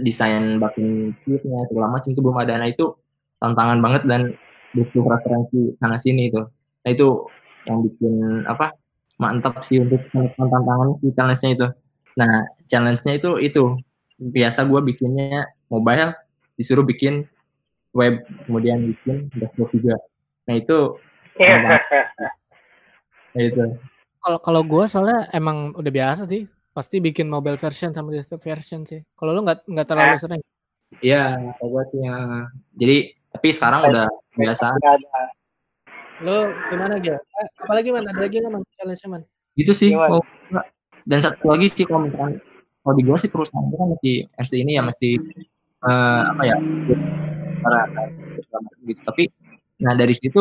desain 0.00 0.56
backend 0.56 1.20
sheet-nya 1.20 1.68
segala 1.68 1.86
macam 1.92 2.08
itu 2.16 2.20
belum 2.24 2.38
ada. 2.40 2.56
Nah 2.56 2.68
itu 2.72 2.96
tantangan 3.36 3.78
banget 3.84 4.02
dan 4.08 4.32
butuh 4.76 5.02
referensi 5.06 5.74
sana 5.78 5.96
sini 5.98 6.30
itu 6.30 6.42
nah 6.86 6.90
itu 6.90 7.26
yang 7.68 7.84
bikin 7.84 8.14
apa 8.48 8.72
mantap 9.20 9.60
sih 9.60 9.82
untuk 9.82 10.00
menekan 10.16 10.48
tantangan 10.48 10.88
si 11.02 11.08
challenge-nya 11.12 11.50
itu 11.52 11.66
nah 12.16 12.32
challenge-nya 12.70 13.12
itu 13.20 13.30
itu 13.42 13.62
biasa 14.20 14.64
gue 14.64 14.80
bikinnya 14.80 15.48
mobile 15.68 16.16
disuruh 16.56 16.84
bikin 16.84 17.28
web 17.92 18.24
kemudian 18.46 18.84
bikin 18.94 19.28
dashboard 19.36 19.70
juga 19.76 19.96
nah 20.48 20.54
itu 20.56 20.78
nah, 23.34 23.40
itu 23.40 23.64
Kalau 24.20 24.36
kalau 24.44 24.60
gue 24.60 24.84
soalnya 24.84 25.32
emang 25.32 25.72
udah 25.72 25.88
biasa 25.88 26.28
sih 26.28 26.44
pasti 26.70 27.00
bikin 27.00 27.26
mobile 27.26 27.56
version 27.56 27.90
sama 27.90 28.12
desktop 28.12 28.44
version 28.44 28.84
sih. 28.84 29.00
Kalau 29.16 29.32
lu 29.32 29.40
nggak 29.42 29.64
nggak 29.64 29.86
terlalu 29.88 30.12
Eh. 30.12 30.20
sering. 30.20 30.42
Iya, 31.00 31.40
gue 31.56 31.82
sih 31.88 32.00
ya. 32.04 32.16
Jadi 32.76 32.96
tapi 33.32 33.48
sekarang 33.54 33.80
udah 33.88 34.06
biasa. 34.36 34.66
Lu 36.20 36.36
gimana 36.68 36.94
Gil? 37.00 37.16
Eh, 37.16 37.48
apalagi 37.64 37.88
man? 37.90 38.04
Ada 38.06 38.20
lagi 38.20 38.36
nggak 38.38 38.52
man? 38.52 38.62
Challenge 38.76 39.04
man? 39.08 39.22
gitu 39.58 39.72
sih. 39.74 39.90
Kalau 39.92 40.22
dan 41.08 41.18
satu 41.20 41.50
lagi 41.50 41.66
sih 41.72 41.84
kalau 41.88 42.06
misalkan 42.06 42.38
kalau 42.80 42.94
di 42.96 43.02
gue 43.04 43.16
sih 43.18 43.30
perusahaan 43.32 43.66
kan 43.66 43.88
masih 43.92 44.14
RC 44.36 44.52
ini 44.62 44.72
ya 44.78 44.82
masih 44.84 45.12
eh, 45.84 46.22
apa 46.24 46.42
ya 46.44 46.56
para 47.60 47.80
gitu. 48.86 49.00
Tapi 49.04 49.24
nah 49.80 49.96
dari 49.96 50.12
situ 50.12 50.40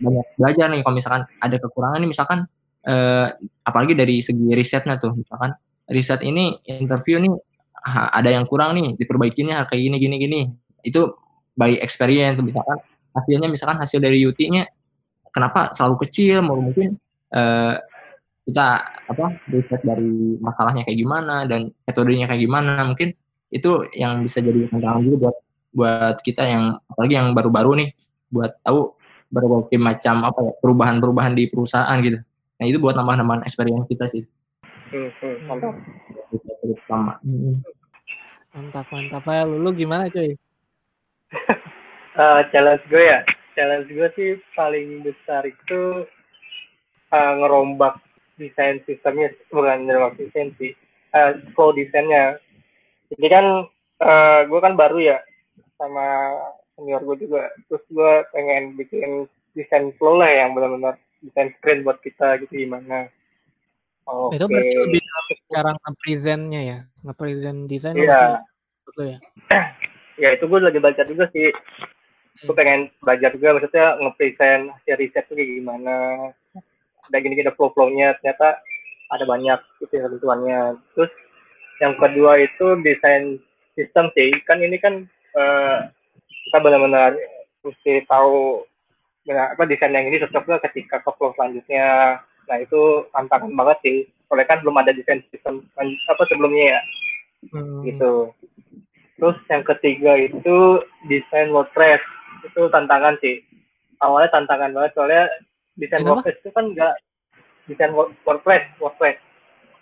banyak 0.00 0.26
belajar 0.40 0.66
nih 0.72 0.80
kalau 0.80 0.96
misalkan 0.96 1.22
ada 1.36 1.56
kekurangan 1.60 2.00
nih 2.00 2.10
misalkan 2.10 2.38
eh, 2.84 3.26
apalagi 3.64 3.92
dari 3.92 4.24
segi 4.24 4.56
risetnya 4.56 4.96
tuh 4.96 5.12
misalkan 5.12 5.52
riset 5.92 6.24
ini 6.24 6.56
interview 6.64 7.20
nih 7.20 7.32
ha- 7.84 8.08
ada 8.12 8.32
yang 8.32 8.48
kurang 8.48 8.72
nih 8.76 8.96
diperbaikinya 8.96 9.68
kayak 9.68 9.82
gini 9.84 9.96
gini 10.00 10.16
gini 10.16 10.40
itu 10.80 11.12
by 11.60 11.76
experience 11.76 12.40
misalkan 12.40 12.80
hasilnya 13.14 13.48
misalkan 13.50 13.78
hasil 13.80 13.98
dari 13.98 14.22
UT-nya 14.22 14.66
kenapa 15.30 15.70
selalu 15.74 16.06
kecil 16.06 16.42
mau 16.42 16.58
mungkin 16.58 16.98
eh, 17.34 17.74
kita 18.50 18.68
apa 19.06 19.26
riset 19.52 19.80
dari 19.86 20.38
masalahnya 20.42 20.82
kayak 20.82 20.98
gimana 20.98 21.46
dan 21.46 21.70
metodenya 21.86 22.26
kayak 22.26 22.42
gimana 22.42 22.82
mungkin 22.82 23.14
itu 23.50 23.86
yang 23.94 24.22
bisa 24.22 24.42
jadi 24.42 24.70
tantangan 24.70 25.02
juga 25.06 25.16
buat 25.28 25.36
buat 25.70 26.16
kita 26.22 26.42
yang 26.46 26.64
apalagi 26.90 27.14
yang 27.14 27.30
baru-baru 27.30 27.70
nih 27.78 27.88
buat 28.30 28.58
tahu 28.66 28.94
berbagai 29.30 29.78
macam 29.78 30.26
apa 30.26 30.38
ya 30.42 30.52
perubahan-perubahan 30.58 31.32
di 31.38 31.46
perusahaan 31.46 31.98
gitu 32.02 32.18
nah 32.58 32.64
itu 32.66 32.82
buat 32.82 32.98
nambah-nambahan 32.98 33.46
experience 33.46 33.86
kita 33.86 34.10
sih 34.10 34.26
Hmm, 34.90 35.06
hmm, 35.22 35.46
mantap. 35.46 35.74
Hmm. 37.22 37.62
Mantap 38.50 38.86
mantap 38.90 39.22
ya. 39.22 39.46
Lu, 39.46 39.62
lu 39.62 39.70
gimana 39.70 40.10
cuy? 40.10 40.34
Eh, 42.18 42.40
challenge 42.50 42.82
gue 42.90 43.02
ya. 43.06 43.20
Challenge 43.54 43.86
gue 43.86 44.08
sih 44.18 44.30
paling 44.58 45.06
besar 45.06 45.46
itu 45.46 46.06
eh, 47.14 47.32
ngerombak 47.38 48.02
desain 48.34 48.82
sistemnya 48.88 49.30
bukan 49.52 49.86
ngerombak 49.86 50.18
desain 50.18 50.50
sih 50.58 50.74
eh, 51.14 51.30
flow 51.54 51.70
desainnya. 51.70 52.42
Jadi 53.14 53.26
kan 53.30 53.46
eh, 54.02 54.40
gue 54.50 54.60
kan 54.62 54.74
baru 54.74 54.98
ya 54.98 55.18
sama 55.78 56.34
senior 56.74 57.02
gue 57.06 57.30
juga. 57.30 57.46
Terus 57.70 57.84
gue 57.94 58.12
pengen 58.34 58.74
bikin 58.74 59.30
desain 59.54 59.94
flow 59.98 60.18
lah 60.18 60.30
yang 60.30 60.58
benar-benar 60.58 60.98
desain 61.22 61.54
screen 61.58 61.86
buat 61.86 62.02
kita 62.02 62.42
gitu 62.42 62.66
gimana. 62.66 63.06
Oke. 64.10 64.34
Itu 64.34 64.50
berarti 64.50 64.74
lebih 64.82 65.02
cara 65.54 65.70
nge-presentnya 65.78 66.60
ya, 66.66 66.78
nge-present 67.06 67.58
desain 67.70 67.94
Iya. 67.94 68.02
masih 68.10 68.26
menurut 68.34 68.94
lu 68.98 69.04
ya. 69.06 69.18
ya 70.26 70.28
itu 70.34 70.44
gue 70.50 70.58
lagi 70.58 70.78
belajar 70.82 71.04
juga 71.06 71.24
sih 71.30 71.48
gue 72.40 72.54
pengen 72.56 72.88
belajar 73.04 73.30
juga 73.36 73.56
maksudnya 73.56 74.00
nge-present 74.00 74.72
hasil 74.72 74.96
riset 74.96 75.24
tuh 75.28 75.36
kayak 75.36 75.60
gimana. 75.60 75.96
Ada 77.10 77.16
gini-gini 77.20 77.50
flow-flow-nya 77.52 78.16
ternyata 78.20 78.60
ada 79.10 79.24
banyak 79.26 79.60
gitu 79.82 79.92
ya 79.98 80.06
ketentuannya 80.06 80.60
terus 80.94 81.10
yang 81.82 81.98
kedua 81.98 82.38
itu 82.38 82.66
desain 82.86 83.42
sistem 83.74 84.08
sih. 84.16 84.30
Kan 84.46 84.62
ini 84.62 84.76
kan 84.80 85.04
eh, 85.36 85.78
kita 86.48 86.58
benar-benar 86.62 87.16
mesti 87.60 88.04
tahu 88.08 88.64
benar 89.28 89.52
apa 89.52 89.68
desain 89.68 89.92
yang 89.92 90.08
ini 90.08 90.22
cocok 90.24 90.42
nggak 90.48 90.64
ketika 90.72 91.02
ke 91.04 91.10
flow 91.16 91.36
selanjutnya. 91.36 92.20
Nah 92.48 92.56
itu 92.56 93.04
tantangan 93.12 93.52
banget 93.52 93.78
sih. 93.84 93.98
Soalnya 94.28 94.46
kan 94.46 94.58
belum 94.62 94.80
ada 94.80 94.94
desain 94.94 95.20
sistem 95.28 95.66
apa 95.76 96.22
sebelumnya 96.30 96.78
ya. 96.78 96.82
Hmm. 97.50 97.80
gitu. 97.88 98.36
Terus 99.16 99.36
yang 99.52 99.64
ketiga 99.64 100.12
itu 100.16 100.56
desain 101.08 101.52
WordPress 101.52 102.00
itu 102.42 102.60
tantangan 102.70 103.14
sih. 103.20 103.42
Awalnya 104.00 104.30
tantangan 104.32 104.70
banget 104.72 104.92
soalnya 104.96 105.24
desain 105.76 106.00
Kenapa? 106.02 106.24
WordPress 106.24 106.38
itu 106.40 106.50
kan 106.52 106.64
enggak 106.72 106.94
desain 107.68 107.92
Word- 107.92 108.16
WordPress, 108.24 108.64
WordPress. 108.80 109.18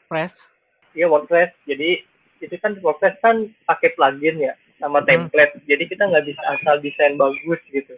Press. 0.09 0.35
Iya 0.97 1.07
WordPress. 1.07 1.53
Jadi 1.69 2.03
itu 2.39 2.55
kan 2.59 2.75
WordPress 2.83 3.19
kan 3.23 3.47
pakai 3.67 3.95
plugin 3.95 4.43
ya 4.43 4.55
sama 4.79 5.03
Hmm. 5.03 5.07
template. 5.07 5.59
Jadi 5.67 5.85
kita 5.87 6.07
nggak 6.07 6.27
bisa 6.27 6.43
asal 6.55 6.79
desain 6.79 7.15
bagus 7.15 7.61
gitu. 7.71 7.95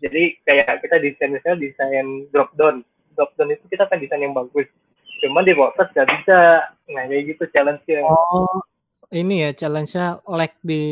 Jadi 0.00 0.36
kayak 0.44 0.84
kita 0.84 1.00
desain 1.00 1.32
misalnya 1.32 1.60
desain 1.64 2.28
drop 2.32 2.52
down. 2.56 2.84
Drop 3.16 3.32
down 3.36 3.52
itu 3.52 3.64
kita 3.68 3.88
kan 3.88 3.96
desain 3.96 4.20
yang 4.20 4.36
bagus. 4.36 4.68
Cuman 5.24 5.44
di 5.44 5.56
WordPress 5.56 5.92
nggak 5.92 6.10
bisa. 6.20 6.38
Nah 6.92 7.02
kayak 7.08 7.24
gitu 7.32 7.44
challenge-nya. 7.50 8.04
Oh, 8.04 8.60
ini 9.08 9.48
ya 9.48 9.50
challenge-nya 9.56 10.20
lag 10.28 10.52
di 10.60 10.82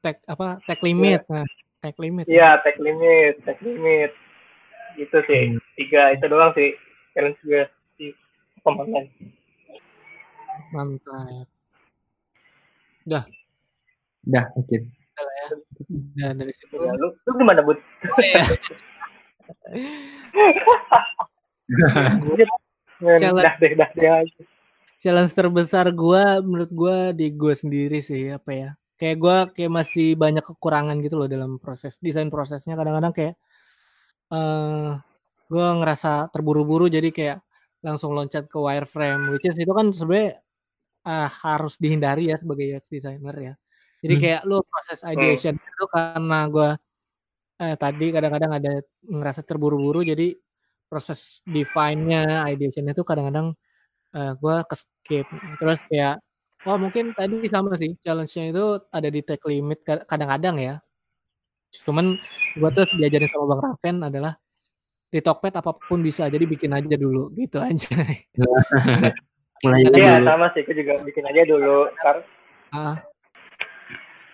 tag 0.00 0.22
apa 0.24 0.62
tag 0.64 0.78
limit. 0.80 1.26
Nah, 1.26 1.42
tag 1.82 1.96
limit. 1.98 2.26
ya. 2.26 2.34
Iya, 2.34 2.50
tag 2.64 2.76
limit, 2.80 3.34
tag 3.46 3.58
limit. 3.62 4.10
Gitu 4.98 5.18
sih. 5.26 5.42
Tiga 5.78 6.12
itu 6.14 6.26
doang 6.26 6.52
sih 6.54 6.74
challenge 7.14 7.38
gue 7.44 7.62
di 7.98 8.06
pembangunan. 8.62 9.06
Mantap. 10.74 11.46
udah 13.08 13.24
mungkin 14.52 14.92
Nah, 16.14 16.30
dari 16.30 16.54
situ. 16.54 16.78
Ya, 16.78 16.94
lu, 16.94 17.10
lu 17.10 17.30
gimana, 17.42 17.58
Bud? 17.58 17.74
Oh, 17.74 18.20
iya. 18.22 18.38
Challenge. 22.98 23.44
dah 23.44 23.54
deh 23.60 23.72
dah 23.76 23.90
deh 23.94 24.08
aja 24.08 24.42
challenge 24.98 25.30
terbesar 25.30 25.86
gua 25.94 26.42
menurut 26.42 26.70
gua 26.74 27.14
di 27.14 27.30
gue 27.30 27.54
sendiri 27.54 28.02
sih 28.02 28.34
apa 28.34 28.50
ya 28.50 28.70
kayak 29.00 29.16
gua 29.22 29.36
kayak 29.54 29.72
masih 29.72 30.06
banyak 30.18 30.44
kekurangan 30.46 30.96
gitu 31.04 31.16
loh 31.20 31.28
dalam 31.30 31.56
proses 31.62 31.96
desain 32.02 32.28
prosesnya. 32.34 32.74
Kadang-kadang 32.78 33.14
kayak 33.16 33.34
eh 34.32 34.90
gua 35.52 35.66
ngerasa 35.80 36.28
terburu-buru 36.34 36.86
jadi 36.92 37.08
kayak 37.14 37.38
langsung 37.86 38.12
loncat 38.16 38.46
ke 38.52 38.58
wireframe 38.60 39.30
which 39.32 39.46
is 39.48 39.56
itu 39.60 39.72
kan 39.72 39.88
sebenarnya 39.94 40.40
eh, 41.08 41.28
harus 41.44 41.74
dihindari 41.82 42.30
ya 42.32 42.36
sebagai 42.40 42.64
UX 42.78 42.86
designer 42.92 43.36
ya. 43.38 43.54
Jadi 44.04 44.14
Hmm. 44.18 44.22
kayak 44.24 44.40
lu 44.50 44.58
proses 44.70 45.00
ideation 45.08 45.54
itu 45.58 45.84
karena 45.94 46.38
gua 46.52 46.70
eh, 47.62 47.76
tadi 47.80 48.06
kadang-kadang 48.14 48.52
ada 48.58 48.72
ngerasa 49.06 49.42
terburu-buru 49.48 50.02
jadi 50.06 50.34
proses 50.90 51.40
define-nya 51.48 52.46
ideation 52.52 52.86
itu 52.90 53.02
kadang-kadang 53.06 53.54
eh, 54.16 54.32
gue 54.40 54.56
ke 54.70 54.74
skip 54.78 55.26
terus 55.60 55.80
kayak 55.90 56.20
oh 56.66 56.76
mungkin 56.80 57.14
tadi 57.14 57.46
sama 57.46 57.78
sih 57.78 57.94
challenge-nya 58.02 58.44
itu 58.50 58.64
ada 58.90 59.08
di 59.12 59.20
tag 59.22 59.42
limit 59.46 59.78
ka- 59.86 60.06
kadang-kadang 60.08 60.56
ya. 60.58 60.74
Cuman 61.84 62.16
gue 62.56 62.70
tuh 62.74 62.84
diajarin 62.96 63.28
sama 63.30 63.44
bang 63.54 63.60
Raven 63.62 63.96
adalah 64.08 64.34
di 65.08 65.20
Tokped 65.24 65.54
apa 65.56 65.72
pun 65.72 66.00
bisa 66.04 66.28
jadi 66.28 66.44
bikin 66.44 66.74
aja 66.74 66.96
dulu 66.98 67.30
gitu 67.36 67.62
aja. 67.68 67.88
Iya 69.58 70.22
dulu. 70.22 70.22
sama 70.22 70.54
sih 70.54 70.62
aku 70.62 70.70
juga 70.70 71.02
bikin 71.02 71.26
aja 71.26 71.42
dulu. 71.42 71.90
Kar 71.98 72.22
ah. 72.70 72.94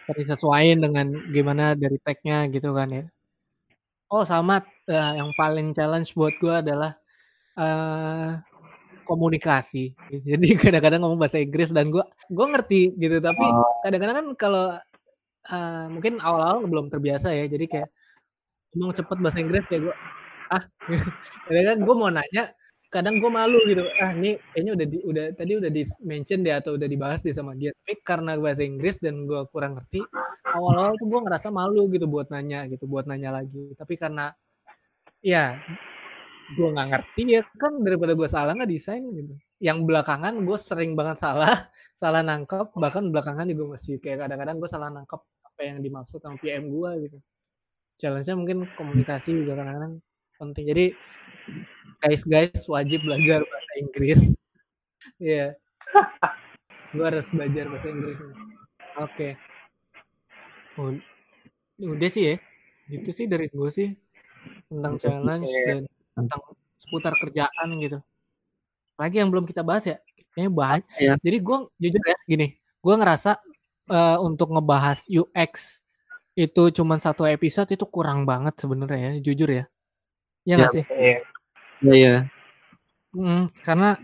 Disesuaiin 0.04 0.84
dengan 0.84 1.16
gimana 1.32 1.72
dari 1.72 1.96
tag-nya 1.96 2.44
gitu 2.52 2.76
kan 2.76 2.92
ya. 2.92 3.04
Oh 4.12 4.20
sama 4.28 4.60
eh, 4.84 5.12
yang 5.16 5.32
paling 5.32 5.72
challenge 5.72 6.12
buat 6.12 6.36
gue 6.36 6.52
adalah 6.52 6.92
eh 7.56 8.36
komunikasi. 9.04 9.92
Jadi 10.28 10.46
kadang-kadang 10.56 11.00
ngomong 11.04 11.20
bahasa 11.20 11.38
Inggris 11.38 11.70
dan 11.70 11.92
gue 11.92 12.04
gue 12.28 12.46
ngerti 12.48 12.82
gitu. 12.96 13.20
Tapi 13.20 13.46
kadang-kadang 13.84 14.16
kan 14.16 14.26
kalau 14.36 14.66
eh, 15.48 15.86
mungkin 15.92 16.18
awal-awal 16.18 16.64
belum 16.66 16.86
terbiasa 16.88 17.30
ya. 17.36 17.46
Jadi 17.46 17.66
kayak 17.68 17.88
ngomong 18.74 18.96
cepet 18.96 19.18
bahasa 19.22 19.38
Inggris 19.38 19.64
kayak 19.70 19.82
gue 19.90 19.94
ah. 20.50 20.64
Kadang 21.46 21.64
kan 21.64 21.78
gue 21.84 21.94
mau 21.94 22.10
nanya 22.10 22.44
kadang 22.94 23.18
gue 23.18 23.26
malu 23.26 23.58
gitu. 23.66 23.82
Ah 23.98 24.14
ini 24.14 24.38
kayaknya 24.54 24.72
udah 24.78 24.86
di, 24.86 24.98
udah 25.02 25.24
tadi 25.34 25.52
udah 25.58 25.70
di 25.74 25.82
mention 26.06 26.46
deh 26.46 26.54
atau 26.54 26.78
udah 26.78 26.86
dibahas 26.86 27.26
deh 27.26 27.34
sama 27.34 27.58
dia. 27.58 27.74
Tapi 27.74 27.98
karena 28.06 28.38
bahasa 28.38 28.62
Inggris 28.62 29.02
dan 29.02 29.26
gue 29.26 29.42
kurang 29.50 29.74
ngerti 29.74 30.06
awal-awal 30.54 30.94
tuh 30.94 31.06
gue 31.10 31.20
ngerasa 31.26 31.50
malu 31.50 31.90
gitu 31.90 32.06
buat 32.06 32.30
nanya 32.30 32.70
gitu 32.70 32.86
buat 32.86 33.10
nanya 33.10 33.34
lagi. 33.34 33.74
Tapi 33.74 33.98
karena 33.98 34.30
ya 35.18 35.58
gue 36.52 36.68
nggak 36.68 36.88
ngerti 36.92 37.22
ya 37.24 37.42
kan 37.56 37.72
daripada 37.80 38.12
gue 38.12 38.28
salah 38.28 38.52
nggak 38.52 38.70
desain 38.70 39.00
gitu. 39.00 39.34
Yang 39.64 39.78
belakangan 39.88 40.34
gue 40.44 40.58
sering 40.60 40.92
banget 40.92 41.24
salah 41.24 41.68
salah 42.00 42.20
nangkep 42.20 42.76
bahkan 42.76 43.08
belakangan 43.08 43.48
juga 43.48 43.78
masih 43.78 43.96
kayak 44.02 44.28
kadang-kadang 44.28 44.56
gue 44.60 44.70
salah 44.70 44.88
nangkep 44.92 45.20
apa 45.20 45.60
yang 45.64 45.78
dimaksud 45.80 46.20
sama 46.20 46.36
PM 46.38 46.68
gue 46.68 46.90
gitu. 47.08 47.18
Challenge-nya 47.94 48.34
mungkin 48.36 48.58
komunikasi 48.76 49.30
juga 49.32 49.56
kadang-kadang 49.56 50.02
penting. 50.36 50.64
Jadi 50.68 50.86
guys 52.04 52.22
guys 52.28 52.60
wajib 52.68 53.00
belajar 53.04 53.40
bahasa 53.42 53.72
Inggris. 53.80 54.22
Iya. 55.20 55.52
Gue 56.96 57.04
harus 57.04 57.28
belajar 57.28 57.68
bahasa 57.68 57.92
Inggris 57.92 58.16
oke. 58.98 59.28
Oh, 60.78 60.90
udah 61.82 62.10
sih 62.10 62.34
ya. 62.34 62.36
Itu 62.90 63.10
sih 63.14 63.26
dari 63.26 63.48
gue 63.48 63.70
sih 63.70 63.88
tentang 64.68 65.00
challenge 65.00 65.48
dan 65.64 65.84
tentang 66.14 66.40
seputar 66.78 67.12
kerjaan 67.18 67.68
gitu 67.78 67.98
lagi 68.94 69.18
yang 69.18 69.28
belum 69.34 69.44
kita 69.44 69.66
bahas 69.66 69.84
ya 69.84 69.98
kayaknya 70.32 70.50
banyak 70.50 70.84
Iya. 70.96 71.14
jadi 71.18 71.36
gue 71.42 71.56
jujur 71.78 72.02
ya 72.06 72.16
gini 72.24 72.46
gue 72.56 72.94
ngerasa 72.94 73.30
eh, 73.90 74.18
untuk 74.22 74.54
ngebahas 74.54 75.04
UX 75.10 75.82
itu 76.34 76.62
cuman 76.74 76.98
satu 76.98 77.26
episode 77.26 77.70
itu 77.70 77.86
kurang 77.86 78.26
banget 78.26 78.54
sebenarnya 78.58 78.98
ya 78.98 79.12
jujur 79.22 79.50
ya 79.50 79.64
ya 80.42 80.54
nggak 80.58 80.70
Ya, 80.70 80.76
sih 80.80 80.84
iya 80.90 81.18
Iya, 81.84 81.94
iya. 81.94 82.14
Mm, 83.12 83.52
karena 83.62 83.98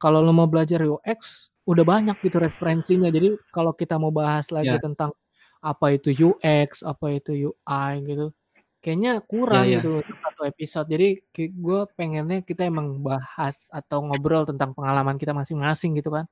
kalau 0.00 0.24
lo 0.24 0.32
mau 0.32 0.48
belajar 0.48 0.80
UX 0.82 1.50
udah 1.68 1.84
banyak 1.84 2.16
gitu 2.24 2.40
referensinya. 2.40 3.12
Jadi 3.12 3.36
kalau 3.52 3.76
kita 3.76 4.00
mau 4.00 4.08
bahas 4.08 4.48
lagi 4.48 4.72
Ya. 4.72 4.80
tentang 4.80 5.12
apa 5.60 5.92
itu 5.92 6.08
UX, 6.10 6.80
apa 6.80 7.12
itu 7.12 7.52
UI 7.52 7.90
gitu, 8.08 8.32
kayaknya 8.80 9.20
kurang 9.28 9.68
Ya, 9.68 9.76
ya. 9.76 9.76
gitu 9.84 10.00
satu 10.40 10.48
episode. 10.48 10.88
Jadi 10.88 11.08
gue 11.52 11.80
pengennya 11.92 12.40
kita 12.40 12.64
emang 12.64 12.96
bahas 13.04 13.68
atau 13.68 14.00
ngobrol 14.00 14.48
tentang 14.48 14.72
pengalaman 14.72 15.20
kita 15.20 15.36
masing-masing 15.36 16.00
gitu 16.00 16.08
kan 16.08 16.24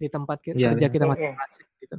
di 0.00 0.08
tempat 0.08 0.40
ki- 0.40 0.56
Iya, 0.56 0.72
kerja 0.72 0.86
iya. 0.88 0.92
kita 0.92 1.04
masing-masing 1.04 1.66
gitu. 1.84 1.96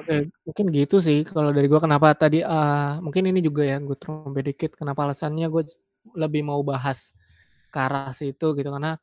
Oke, 0.00 0.16
mungkin 0.48 0.66
gitu 0.72 0.96
sih 1.04 1.20
kalau 1.28 1.52
dari 1.52 1.68
gue 1.68 1.76
kenapa 1.76 2.16
tadi 2.16 2.40
eh, 2.40 2.92
mungkin 3.04 3.28
ini 3.28 3.44
juga 3.44 3.68
ya 3.68 3.76
gue 3.76 3.96
trompet 4.00 4.48
dikit 4.48 4.70
kenapa 4.80 5.04
alasannya 5.04 5.44
gue 5.52 5.68
lebih 6.16 6.40
mau 6.48 6.64
bahas 6.64 7.12
ke 7.68 7.76
arah 7.76 8.08
situ 8.16 8.56
gitu 8.56 8.68
karena 8.72 8.96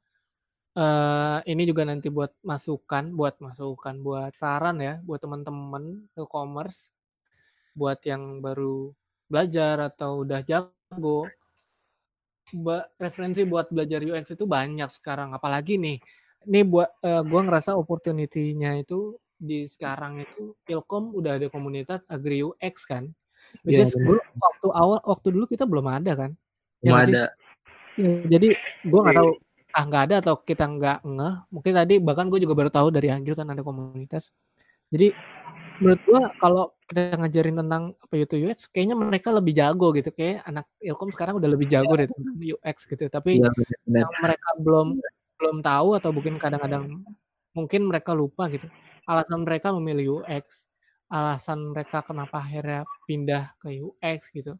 eh 0.78 1.40
ini 1.50 1.66
juga 1.70 1.86
nanti 1.86 2.10
buat 2.10 2.34
masukan, 2.46 3.14
buat 3.14 3.38
masukan, 3.42 3.98
buat 4.02 4.34
saran 4.38 4.78
ya, 4.82 4.98
buat 5.06 5.18
teman-teman 5.22 6.06
e-commerce, 6.18 6.94
buat 7.74 7.98
yang 8.06 8.42
baru 8.46 8.94
belajar 9.30 9.82
atau 9.94 10.22
udah 10.26 10.42
jago. 10.46 11.26
Ba- 12.56 12.88
referensi 12.96 13.44
buat 13.44 13.68
belajar 13.68 14.00
UX 14.00 14.32
itu 14.36 14.48
banyak 14.48 14.88
sekarang, 14.88 15.36
apalagi 15.36 15.76
nih, 15.76 16.00
ini 16.48 16.60
buat 16.64 16.88
eh, 17.04 17.24
gua 17.28 17.42
ngerasa 17.44 17.76
opportunity-nya 17.76 18.80
itu 18.80 19.20
di 19.38 19.68
sekarang 19.68 20.24
itu 20.24 20.56
Ilkom 20.66 21.12
udah 21.14 21.38
ada 21.38 21.48
komunitas 21.52 22.02
Agri 22.08 22.42
UX 22.42 22.88
kan, 22.88 23.12
which 23.68 23.76
Iya, 23.78 23.86
is 23.86 23.94
benar. 23.94 24.06
dulu 24.08 24.20
waktu 24.40 24.68
awal 24.72 25.00
waktu 25.04 25.28
dulu 25.36 25.46
kita 25.46 25.68
belum 25.68 25.86
ada 25.92 26.12
kan, 26.16 26.32
ya 26.80 26.96
Belum 26.96 27.00
sih? 27.04 27.14
ada. 27.14 27.24
Ya, 27.98 28.12
jadi 28.38 28.48
gue 28.86 29.00
nggak 29.04 29.18
tahu 29.18 29.32
ah 29.76 29.84
nggak 29.86 30.04
ada 30.10 30.16
atau 30.26 30.36
kita 30.42 30.66
nggak 30.66 30.98
ngeh 31.06 31.36
mungkin 31.54 31.74
tadi 31.78 31.96
bahkan 32.02 32.26
gue 32.34 32.40
juga 32.42 32.58
baru 32.58 32.72
tahu 32.74 32.88
dari 32.90 33.14
Anggil 33.14 33.38
kan 33.38 33.46
ada 33.46 33.62
komunitas 33.62 34.34
jadi 34.90 35.14
menurut 35.78 36.02
gue 36.06 36.22
kalau 36.42 36.64
kita 36.90 37.02
ngajarin 37.20 37.56
tentang 37.62 37.84
apa 38.00 38.14
itu 38.18 38.36
UX 38.48 38.60
kayaknya 38.74 38.96
mereka 38.98 39.30
lebih 39.34 39.54
jago 39.54 39.94
gitu. 39.94 40.10
Kayak 40.14 40.44
anak 40.50 40.66
Ilkom 40.82 41.10
sekarang 41.14 41.38
udah 41.40 41.50
lebih 41.50 41.68
jago 41.70 41.94
deh 42.00 42.08
tentang 42.10 42.36
UX 42.38 42.78
gitu. 42.90 43.04
Tapi 43.12 43.42
Iya, 43.42 43.50
yang 43.86 44.12
mereka 44.24 44.50
belum 44.62 44.88
belum 45.38 45.58
tahu 45.62 45.90
atau 46.02 46.10
mungkin 46.16 46.36
kadang-kadang 46.42 46.84
mungkin 47.54 47.82
mereka 47.86 48.12
lupa 48.18 48.50
gitu. 48.50 48.68
Alasan 49.06 49.46
mereka 49.46 49.72
memilih 49.76 50.22
UX 50.24 50.66
alasan 51.08 51.72
mereka 51.72 52.04
kenapa 52.04 52.44
akhirnya 52.44 52.84
pindah 53.08 53.56
ke 53.64 53.80
UX 53.80 54.32
gitu. 54.36 54.60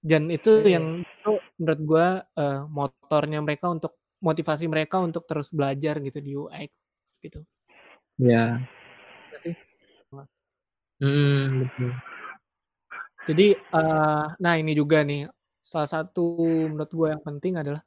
Dan 0.00 0.28
itu 0.32 0.48
Hmm. 0.64 0.68
yang 0.70 0.86
itu 1.04 1.32
menurut 1.60 1.80
gue 1.84 2.06
eh, 2.40 2.60
motornya 2.68 3.40
mereka 3.44 3.68
untuk 3.72 3.96
motivasi 4.24 4.64
mereka 4.68 5.00
untuk 5.04 5.28
terus 5.28 5.52
belajar 5.52 6.00
gitu 6.00 6.18
di 6.24 6.32
UX 6.36 6.70
gitu. 7.20 7.44
Iya. 8.20 8.64
Hmm, 11.02 11.66
betul. 11.66 11.90
jadi 13.24 13.46
eh, 13.56 14.24
nah 14.38 14.54
ini 14.54 14.72
juga 14.76 15.02
nih 15.02 15.26
salah 15.64 15.88
satu 15.90 16.36
menurut 16.70 16.92
gue 16.92 17.08
yang 17.08 17.24
penting 17.24 17.56
adalah 17.56 17.80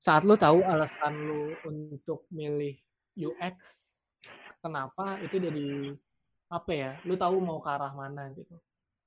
saat 0.00 0.24
lo 0.24 0.34
tahu 0.34 0.64
alasan 0.64 1.12
lo 1.28 1.54
untuk 1.68 2.24
milih 2.32 2.74
UX 3.20 3.56
kenapa 4.64 5.20
itu 5.22 5.36
jadi 5.38 5.92
apa 6.48 6.70
ya 6.72 6.90
lo 7.04 7.14
tahu 7.20 7.36
mau 7.42 7.58
ke 7.60 7.68
arah 7.68 7.92
mana 7.92 8.32
gitu 8.32 8.56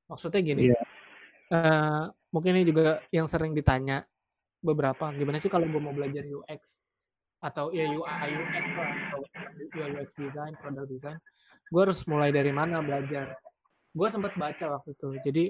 maksudnya 0.06 0.40
gini 0.44 0.70
Iya. 0.70 0.80
eh, 1.50 2.04
mungkin 2.30 2.54
ini 2.62 2.64
juga 2.70 3.02
yang 3.10 3.26
sering 3.26 3.58
ditanya 3.58 4.06
beberapa 4.62 5.10
gimana 5.18 5.42
sih 5.42 5.50
kalau 5.50 5.66
gue 5.66 5.82
mau 5.82 5.96
belajar 5.96 6.24
UX 6.24 6.84
atau 7.40 7.72
ya 7.72 7.88
UI 7.88 8.30
UX 8.36 8.66
atau 8.76 9.22
UX 9.72 10.10
design 10.20 10.54
product 10.60 10.90
design. 10.92 11.18
Gue 11.72 11.82
harus 11.88 12.04
mulai 12.10 12.36
dari 12.36 12.52
mana 12.52 12.84
belajar? 12.84 13.40
Gue 13.96 14.08
sempat 14.12 14.36
baca 14.36 14.80
waktu 14.80 14.92
itu. 14.94 15.10
Jadi 15.24 15.46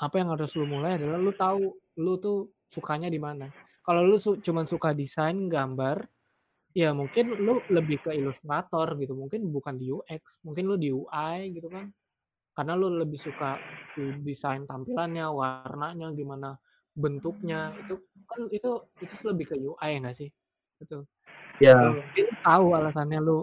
apa 0.00 0.14
yang 0.20 0.32
harus 0.36 0.52
lu 0.56 0.68
mulai 0.68 0.96
adalah 1.00 1.18
lu 1.20 1.32
tahu 1.32 1.64
lu 2.00 2.14
tuh 2.20 2.52
sukanya 2.68 3.08
di 3.08 3.20
mana. 3.20 3.48
Kalau 3.80 4.04
lu 4.04 4.20
su 4.20 4.38
cuman 4.38 4.68
suka 4.68 4.92
desain 4.92 5.48
gambar 5.48 6.04
ya 6.70 6.94
mungkin 6.94 7.34
lu 7.34 7.64
lebih 7.72 8.04
ke 8.04 8.10
ilustrator 8.12 9.00
gitu. 9.00 9.16
Mungkin 9.16 9.48
bukan 9.48 9.80
di 9.80 9.88
UX 9.88 10.44
mungkin 10.44 10.64
lu 10.68 10.76
di 10.76 10.92
UI 10.92 11.56
gitu 11.56 11.72
kan. 11.72 11.88
Karena 12.52 12.76
lu 12.76 12.92
lebih 13.00 13.16
suka 13.16 13.56
desain 14.20 14.68
tampilannya 14.68 15.24
warnanya 15.32 16.12
gimana 16.12 16.58
bentuknya. 16.92 17.72
Itu 17.80 18.04
kan 18.28 18.40
itu 18.52 18.70
itu 19.00 19.14
lebih 19.24 19.44
ke 19.48 19.56
UI 19.56 19.90
nggak 20.04 20.16
sih? 20.18 20.28
Gitu 20.80 21.06
Iya. 21.60 21.76
Jadi 22.16 22.20
lu 22.24 22.34
tahu 22.40 22.66
alasannya 22.72 23.20
lu 23.20 23.38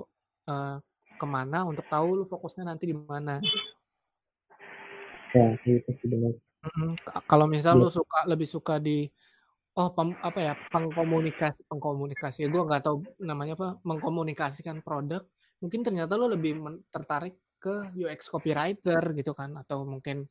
eh, 0.50 0.76
ke 1.18 1.26
mana 1.26 1.64
untuk 1.70 1.86
tahu 1.86 2.08
lu 2.22 2.24
fokusnya 2.26 2.66
nanti 2.66 2.90
di 2.90 2.96
mana 2.98 3.40
Ya, 5.36 5.54
itu 5.70 5.92
sih 6.02 6.08
benar. 6.10 6.34
Kalau 7.30 7.46
misal 7.46 7.78
Iya. 7.78 7.82
lu 7.86 7.90
suka 7.94 8.20
lebih 8.26 8.48
suka 8.50 8.82
di 8.82 9.06
Oh, 9.78 9.94
pem, 9.94 10.18
apa 10.26 10.42
ya? 10.42 10.54
Pengkomunikasi, 10.74 11.70
pengkomunikasi. 11.70 12.50
Gue 12.50 12.66
nggak 12.66 12.82
tahu 12.82 13.06
namanya 13.22 13.54
apa. 13.54 13.78
Mengkomunikasikan 13.86 14.82
produk. 14.82 15.22
Mungkin 15.62 15.86
ternyata 15.86 16.18
lo 16.18 16.26
lebih 16.26 16.58
tertarik 16.90 17.38
ke 17.62 17.94
UX 17.94 18.26
copywriter 18.26 19.14
gitu 19.14 19.38
kan, 19.38 19.54
atau 19.54 19.86
mungkin 19.86 20.26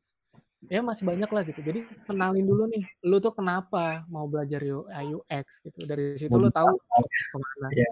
ya 0.64 0.80
masih 0.80 1.04
banyak 1.04 1.28
lah 1.28 1.42
gitu. 1.44 1.60
Jadi 1.60 1.80
kenalin 2.04 2.44
dulu 2.44 2.64
nih, 2.66 2.82
lu 3.04 3.20
tuh 3.20 3.30
kenapa 3.30 4.02
mau 4.08 4.24
belajar 4.24 4.60
UI 4.60 4.86
UX 5.14 5.60
gitu. 5.60 5.84
Dari 5.84 6.16
situ 6.16 6.32
lo 6.32 6.48
tahu 6.48 6.72
ke 6.72 7.36
mana. 7.36 7.68
Iya. 7.70 7.90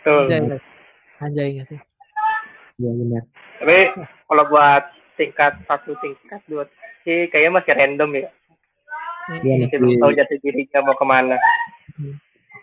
Betul. 0.00 0.22
Anjay, 0.26 0.60
anjay 1.20 1.48
nggak 1.56 1.68
sih? 1.68 1.80
Iya 2.80 2.90
benar. 2.96 3.22
Tapi 3.60 3.78
kalau 4.24 4.44
buat 4.48 4.82
tingkat 5.14 5.52
satu, 5.64 5.92
tingkat 6.00 6.40
dua 6.48 6.64
sih 7.04 7.28
kayaknya 7.28 7.60
masih 7.60 7.72
random 7.76 8.10
ya. 8.16 8.28
Iya 9.30 9.54
Masih 9.62 9.78
belum 9.78 9.94
tahu 10.00 10.10
masih 10.10 10.18
jati 10.18 10.34
dirinya 10.42 10.78
mau 10.82 10.96
ke 10.96 11.06
mana. 11.06 11.36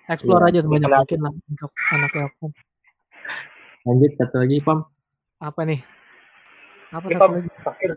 Explore 0.09 0.43
Iya. 0.43 0.51
aja 0.51 0.59
sebanyak 0.65 0.87
Kenapa? 0.89 1.01
mungkin 1.05 1.19
lah 1.21 1.33
untuk 1.47 1.71
anak 1.93 2.11
Telkom. 2.11 2.51
lanjut 3.87 4.11
satu 4.19 4.35
lagi 4.43 4.57
Pam. 4.59 4.79
Apa 5.39 5.61
nih? 5.63 5.79
Apa 6.91 7.05
satu 7.07 7.19
Pam, 7.19 7.31
lagi? 7.37 7.49
terakhir. 7.55 7.91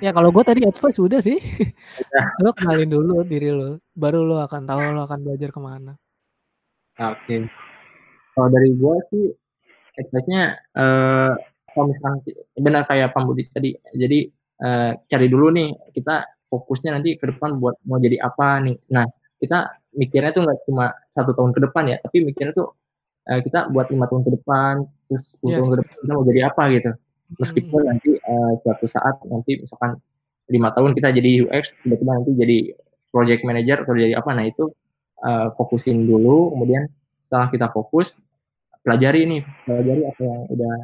Ya 0.00 0.12
kalau 0.12 0.28
gue 0.32 0.44
tadi 0.44 0.60
advice 0.64 1.00
udah 1.00 1.20
sih. 1.24 1.36
lo 2.44 2.52
kenalin 2.52 2.88
dulu 2.88 3.24
diri 3.24 3.48
lo, 3.52 3.80
baru 3.96 4.24
lo 4.24 4.40
akan 4.44 4.68
tahu 4.68 4.80
lo 4.96 5.04
akan 5.08 5.18
belajar 5.24 5.48
ke 5.52 5.60
mana. 5.60 5.92
Oke. 7.00 7.48
Kalau 8.36 8.48
dari 8.48 8.70
gua 8.76 8.96
sih 9.12 9.28
advice-nya 9.96 10.56
eh 10.56 11.32
kalau 11.70 11.86
misalkan 11.90 12.18
benar 12.60 12.82
kayak 12.88 13.12
Pam 13.12 13.24
Budi 13.28 13.48
tadi. 13.48 13.72
Jadi 13.96 14.28
eh, 14.60 14.92
cari 15.08 15.26
dulu 15.28 15.48
nih 15.52 15.68
kita 15.96 16.24
fokusnya 16.50 16.98
nanti 16.98 17.14
ke 17.16 17.30
depan 17.30 17.56
buat 17.56 17.78
mau 17.88 17.96
jadi 18.02 18.20
apa 18.20 18.58
nih. 18.60 18.76
Nah, 18.90 19.06
kita 19.38 19.70
mikirnya 19.96 20.30
tuh 20.34 20.42
nggak 20.44 20.58
cuma 20.66 20.92
satu 21.14 21.32
tahun 21.32 21.50
ke 21.56 21.60
depan 21.70 21.84
ya, 21.88 21.96
tapi 22.02 22.26
mikirnya 22.26 22.52
tuh 22.52 22.74
eh, 23.30 23.40
kita 23.40 23.70
buat 23.70 23.86
lima 23.88 24.06
tahun 24.10 24.22
ke 24.26 24.30
depan, 24.40 24.74
terus 25.06 25.38
10 25.38 25.46
Yes. 25.46 25.56
tahun 25.62 25.68
ke 25.70 25.76
depan 25.84 25.94
kita 26.02 26.12
mau 26.12 26.24
jadi 26.26 26.40
apa 26.50 26.62
gitu. 26.74 26.90
Meskipun 27.38 27.82
nanti 27.86 28.18
eh, 28.18 28.52
suatu 28.64 28.86
saat 28.90 29.22
nanti 29.28 29.60
misalkan 29.62 30.00
lima 30.50 30.74
tahun 30.74 30.98
kita 30.98 31.14
jadi 31.14 31.46
UX, 31.46 31.78
tiba-tiba 31.86 32.12
nanti 32.18 32.30
jadi 32.34 32.58
project 33.10 33.42
manager 33.46 33.86
atau 33.86 33.94
jadi 33.94 34.18
apa, 34.18 34.30
nah 34.34 34.42
itu 34.42 34.70
eh, 35.22 35.46
fokusin 35.54 36.02
dulu, 36.08 36.50
kemudian 36.56 36.90
setelah 37.22 37.46
kita 37.54 37.70
fokus 37.70 38.18
pelajari 38.82 39.28
nih 39.28 39.42
pelajari 39.68 40.02
apa 40.08 40.22
yang 40.24 40.42
udah 40.50 40.74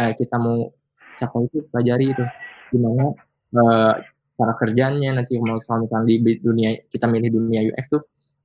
eh, 0.00 0.12
kita 0.16 0.36
mau 0.38 0.70
capai 1.18 1.44
itu 1.50 1.58
pelajari 1.68 2.06
itu 2.14 2.24
gimana 2.70 3.12
eh, 3.52 3.94
cara 4.40 4.52
kerjanya 4.56 5.20
nanti 5.20 5.36
mau 5.36 5.60
misalkan 5.60 6.08
di 6.08 6.40
dunia 6.40 6.80
kita 6.88 7.04
milih 7.10 7.28
dunia 7.28 7.60
UX 7.68 7.84
tuh 7.90 8.02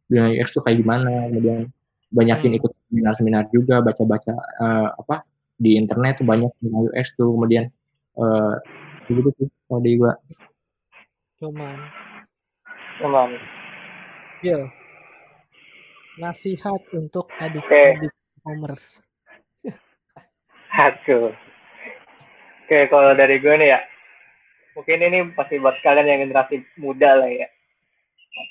dunia 0.10 0.36
UX 0.36 0.52
tuh 0.52 0.62
kayak 0.65 0.84
gimana 0.84 1.32
kemudian 1.32 1.72
banyakin 2.12 2.52
Hmm. 2.54 2.60
ikut 2.60 2.72
seminar-seminar 2.91 3.44
juga 3.56 3.80
baca-baca 3.80 4.34
eh, 4.36 4.89
apa 5.00 5.15
di 5.56 5.80
internet 5.80 6.20
tuh 6.20 6.28
banyak 6.28 6.52
tentang 6.60 6.91
UX 6.91 7.06
tuh 7.15 7.32
kemudian 7.32 7.65
eh 8.15 8.54
gitu 9.08 9.30
sih 9.38 9.48
kalau 9.70 9.82
di 9.84 9.91
gua 10.00 10.13
Cuman, 11.36 11.78
Emang. 13.04 13.36
Gil, 14.39 14.72
nasihat 16.15 16.80
untuk 16.96 17.28
adik-adik 17.44 18.08
e-commerce. 18.08 19.04
Aduh. 20.80 21.36
Oke, 22.65 22.88
kalau 22.88 23.12
dari 23.20 23.44
gue 23.44 23.52
nih 23.52 23.76
ya, 23.76 23.80
mungkin 24.80 25.00
ini 25.04 25.28
pasti 25.36 25.60
buat 25.60 25.76
kalian 25.84 26.08
yang 26.08 26.20
generasi 26.24 26.63
muda 26.80 27.20
lah 27.20 27.28
ya. 27.28 27.48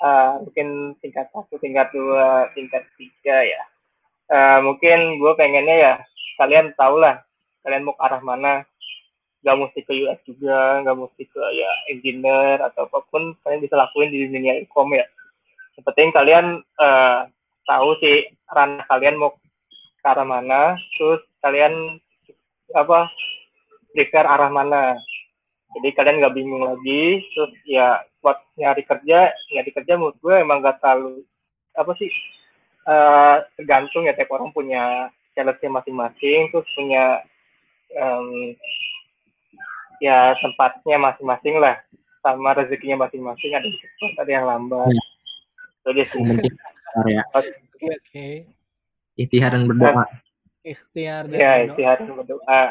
Eh, 0.05 0.33
mungkin 0.45 0.97
tingkat 1.01 1.33
satu, 1.33 1.57
tingkat 1.61 1.89
dua, 1.97 2.53
tingkat 2.53 2.85
tiga 3.01 3.49
ya. 3.49 3.63
Eh, 4.29 4.59
mungkin 4.61 5.19
gue 5.19 5.33
pengennya 5.41 5.77
ya, 5.77 5.95
kalian 6.39 6.75
tau 6.79 6.99
lah, 6.99 7.23
kalian 7.63 7.85
mau 7.87 7.97
ke 7.97 8.03
arah 8.05 8.23
mana. 8.23 8.55
Gak 9.45 9.61
mesti 9.61 9.85
ke 9.85 9.93
UX 9.93 10.25
juga, 10.25 10.81
gak 10.81 10.97
mesti 10.97 11.29
ke 11.29 11.43
ya 11.53 11.71
engineer 11.93 12.65
atau 12.65 12.89
apa 12.89 13.05
pun 13.13 13.37
kalian 13.45 13.61
bisa 13.61 13.77
lakuin 13.77 14.09
di 14.09 14.25
dunia 14.25 14.57
e-com 14.65 14.89
ya. 14.97 15.05
Yang 15.77 15.85
penting 15.93 16.09
kalian 16.17 16.47
eh, 16.61 17.19
tahu 17.69 17.91
sih 18.01 18.25
ranah 18.49 18.89
kalian 18.89 19.21
mau 19.21 19.37
ke 20.01 20.07
arah 20.09 20.25
mana, 20.25 20.81
terus 20.97 21.21
kalian 21.45 22.01
apa 22.73 23.13
prepare 23.93 24.27
arah 24.27 24.51
mana 24.51 24.99
jadi 25.75 25.89
kalian 25.95 26.19
nggak 26.23 26.35
bingung 26.35 26.65
lagi 26.67 27.23
terus 27.35 27.53
ya 27.67 28.03
buat 28.23 28.39
nyari 28.59 28.83
kerja 28.87 29.31
nyari 29.31 29.71
kerja 29.75 29.93
menurut 29.99 30.19
gue 30.23 30.35
emang 30.35 30.63
gak 30.63 30.79
terlalu 30.81 31.27
apa 31.75 31.93
sih 31.99 32.11
eh 32.85 33.37
tergantung 33.59 34.07
ya 34.07 34.15
tiap 34.15 34.31
orang 34.35 34.55
punya 34.55 35.09
challenge 35.35 35.63
masing-masing 35.63 36.51
terus 36.51 36.67
punya 36.75 37.23
em, 37.95 38.57
ya 40.03 40.35
tempatnya 40.39 40.97
masing-masing 40.99 41.59
lah 41.59 41.79
sama 42.25 42.57
rezekinya 42.57 43.05
masing-masing 43.05 43.53
ada 43.53 43.67
yang 43.69 43.77
cepat 43.77 44.13
ada 44.25 44.31
yang 44.33 44.47
lambat. 44.49 44.89
Ya. 44.91 45.05
Itu 45.85 45.89
aja 45.93 46.03
sih. 46.09 46.19
Yang 46.19 46.29
penting 46.41 46.55
ya. 47.11 47.23
Oke, 47.37 47.87
oke. 47.91 48.29
ikhtiar 49.15 49.51
dan 49.53 49.65
berdoa. 49.69 50.05
Ikhtiar 50.65 51.23
dan 51.29 51.39
ya 51.39 51.53
istirahat 51.69 51.99
dan 52.03 52.15
berdoa. 52.17 52.63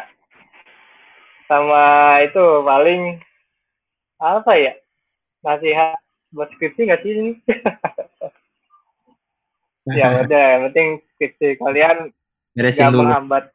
Sama 1.45 1.85
itu 2.25 2.45
paling 2.65 3.01
apa 4.17 4.51
ya? 4.57 4.73
Nasihat 5.45 5.99
buat 6.33 6.49
skripsi 6.57 6.81
nggak 6.89 7.01
sih 7.05 7.11
ini? 7.13 7.31
Ya 9.91 10.15
udah 10.23 10.45
yang 10.55 10.63
penting 10.71 10.87
skripsi 11.15 11.59
kalian 11.59 12.15
beresin 12.53 12.89
dulu 12.93 13.09
menghambat 13.09 13.49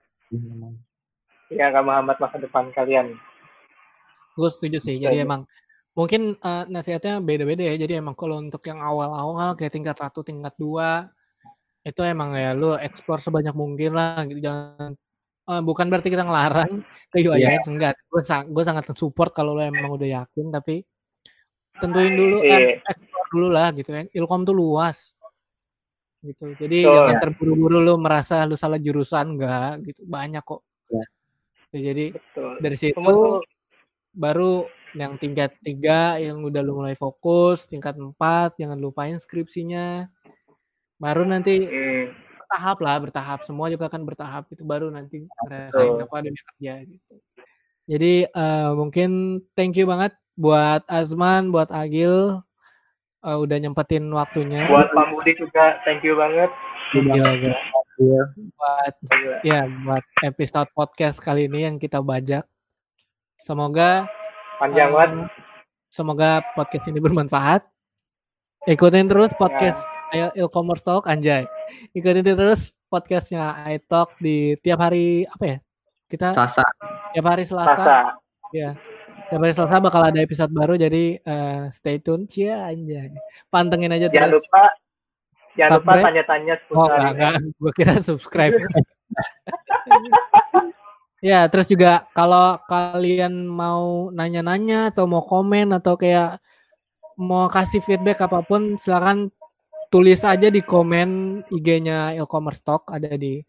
ya 1.49 1.65
nggak 1.73 1.85
menghambat 1.87 2.17
masa 2.21 2.37
depan 2.39 2.69
kalian 2.75 3.17
Gue 4.39 4.47
setuju 4.55 4.79
sih. 4.79 5.03
Jadi 5.03 5.19
emang 5.19 5.43
mungkin 5.99 6.39
eh, 6.39 6.65
nasihatnya 6.71 7.19
beda-beda 7.19 7.67
ya. 7.67 7.75
Jadi 7.75 7.99
emang 7.99 8.15
kalau 8.15 8.39
untuk 8.39 8.63
yang 8.71 8.79
awal-awal 8.79 9.59
kayak 9.59 9.75
tingkat 9.75 9.99
satu, 9.99 10.23
tingkat 10.23 10.55
dua 10.55 11.11
itu 11.83 11.99
emang 12.07 12.39
ya 12.39 12.55
lu 12.55 12.79
explore 12.79 13.19
sebanyak 13.19 13.51
mungkin 13.51 13.99
lah 13.99 14.23
gitu. 14.31 14.39
Jangan 14.39 14.95
eh, 15.51 15.63
bukan 15.67 15.91
berarti 15.91 16.15
kita 16.15 16.23
ngelarang 16.23 16.87
ke 17.11 17.19
UI 17.27 17.43
Iya. 17.43 17.59
UX 17.59 17.67
enggak. 17.67 17.99
Gue 18.07 18.23
gue 18.23 18.63
sangat 18.63 18.87
support 18.95 19.35
kalau 19.35 19.59
lu 19.59 19.63
emang 19.67 19.91
udah 19.91 20.23
yakin 20.23 20.55
tapi 20.55 20.87
tentuin 21.83 22.15
dulu 22.15 22.47
Iya. 22.47 22.79
eh, 22.79 22.95
explore 22.95 23.29
dulu 23.35 23.49
lah 23.51 23.75
gitu 23.75 23.91
ya. 23.91 24.07
Ilkom 24.23 24.47
tuh 24.47 24.55
luas 24.55 25.18
gitu. 26.29 26.53
Jadi 26.61 26.85
Betul. 26.85 26.95
jangan 26.95 27.17
terburu-buru 27.25 27.79
lu 27.81 27.95
merasa 27.97 28.45
lu 28.45 28.55
salah 28.55 28.77
jurusan 28.77 29.37
enggak 29.37 29.81
gitu. 29.88 30.05
Banyak 30.05 30.45
kok. 30.45 30.61
Iya. 30.93 31.07
Jadi 31.93 32.07
betul 32.17 32.53
dari 32.64 32.77
situ 32.81 32.97
tuh 32.97 33.45
baru 34.17 34.64
yang 34.97 35.21
tingkat 35.21 35.53
tiga 35.61 36.17
yang 36.17 36.41
udah 36.41 36.64
lu 36.64 36.81
mulai 36.81 36.97
fokus, 36.97 37.69
tingkat 37.69 37.97
empat 37.97 38.57
jangan 38.57 38.81
lupain 38.81 39.17
skripsinya. 39.21 40.09
Baru 40.97 41.29
nanti 41.29 41.62
hmm, 41.62 42.05
bertahap 42.49 42.79
lah, 42.81 42.97
bertahap. 42.99 43.38
Semua 43.45 43.69
juga 43.69 43.93
kan 43.93 44.03
bertahap 44.03 44.49
itu 44.49 44.64
baru 44.64 44.88
nanti 44.88 45.29
ngerasain 45.45 45.93
Betul. 45.95 46.05
apa 46.09 46.17
dunia 46.25 46.43
kerja 46.57 46.73
gitu. 46.88 47.14
Jadi 47.88 48.14
eh, 48.29 48.71
mungkin 48.73 49.41
thank 49.53 49.77
you 49.77 49.85
banget 49.85 50.17
buat 50.37 50.83
Azman, 50.88 51.53
buat 51.53 51.69
Agil 51.69 52.41
eh, 53.25 53.39
udah 53.39 53.57
nyempetin 53.59 54.05
waktunya. 54.11 54.67
buat 54.67 54.89
Pak 54.93 55.07
Budi 55.11 55.33
juga 55.39 55.79
thank 55.83 56.03
you 56.07 56.15
banget 56.15 56.51
Thank 56.89 57.13
you 57.13 57.53
Iya. 57.99 58.23
buat 58.55 58.95
ya 59.43 59.61
buat 59.83 60.05
episode 60.23 60.71
podcast 60.71 61.19
kali 61.19 61.51
ini 61.51 61.67
yang 61.67 61.77
kita 61.83 61.99
bajak. 61.99 62.47
Semoga 63.35 64.07
panjang 64.63 64.91
eh, 64.91 64.95
banget 64.95 65.11
semoga 65.91 66.41
podcast 66.55 66.87
ini 66.87 67.03
bermanfaat. 67.03 67.67
Ikutin 68.71 69.11
terus 69.11 69.35
podcast 69.35 69.83
Ayo 70.09 70.33
e-commerce 70.33 70.81
talk 70.81 71.05
anjay. 71.05 71.45
Ikutin 71.93 72.25
terus 72.25 72.73
podcastnya 72.89 73.53
iTalk 73.69 74.16
di 74.16 74.57
tiap 74.64 74.81
hari 74.81 75.29
apa 75.29 75.45
ya? 75.45 75.59
Kita 76.09 76.33
Sasa 76.33 76.64
tiap 77.12 77.27
hari 77.29 77.45
Selasa. 77.45 77.77
Sasa 77.77 77.97
Ya. 78.49 78.73
Tiap 79.29 79.45
hari 79.45 79.53
Selasa 79.53 79.76
bakal 79.76 80.03
ada 80.09 80.24
episode 80.24 80.49
baru 80.57 80.81
jadi 80.81 81.20
eh, 81.20 81.62
stay 81.68 82.01
tune 82.01 82.24
cia 82.24 82.72
anjay. 82.72 83.12
Pantengin 83.53 83.93
aja 83.93 84.09
jangan 84.09 84.33
terus. 84.33 84.45
lupa 84.49 84.64
jangan 85.53 85.72
lupa 85.85 85.93
tanya-tanya 86.01 86.55
Oh 86.57 86.89
seputar 86.89 86.97
enggak, 86.97 87.12
enggak. 87.12 87.35
Gue 87.61 87.72
kira 87.76 87.95
subscribe. 88.01 88.57
ya, 91.20 91.45
terus 91.53 91.68
juga 91.68 92.09
kalau 92.16 92.57
kalian 92.64 93.45
mau 93.45 94.09
nanya-nanya 94.16 94.89
atau 94.97 95.05
mau 95.05 95.20
komen 95.20 95.76
atau 95.76 96.01
kayak 96.01 96.41
mau 97.20 97.53
kasih 97.53 97.85
feedback 97.85 98.24
apa 98.24 98.41
pun 98.41 98.81
silakan 98.81 99.29
tulis 99.93 100.24
aja 100.24 100.49
di 100.49 100.64
komen 100.64 101.43
IG-nya 101.53 102.16
e-commerce 102.16 102.64
talk 102.64 102.89
ada 102.89 103.12
di 103.12 103.45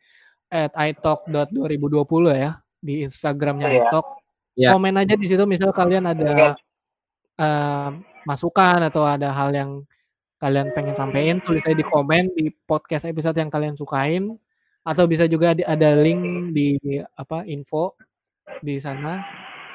at 0.49 0.73
italk.2020 0.75 2.03
ya 2.35 2.59
di 2.83 3.05
Instagramnya 3.07 3.69
Iya. 3.69 3.79
italk. 3.87 4.18
Iya. 4.59 4.75
Komen 4.75 4.99
aja 4.99 5.15
di 5.15 5.23
situ 5.23 5.39
misal 5.47 5.71
kalian 5.71 6.03
ada 6.03 6.59
eh, 7.39 7.89
masukan 8.27 8.83
atau 8.83 9.07
ada 9.07 9.31
hal 9.31 9.55
yang 9.55 9.71
kalian 10.39 10.75
pengen 10.75 10.95
sampein 10.95 11.39
tulis 11.39 11.63
aja 11.63 11.75
di 11.75 11.83
komen 11.87 12.31
di 12.35 12.51
podcast 12.67 13.07
episode 13.07 13.39
yang 13.39 13.47
kalian 13.47 13.79
sukain. 13.79 14.35
Atau 14.83 15.07
bisa 15.07 15.27
juga 15.31 15.55
di, 15.55 15.63
ada 15.63 15.95
link 15.95 16.51
di 16.51 16.75
apa 17.15 17.47
info 17.47 17.95
di 18.59 18.75
sana. 18.83 19.23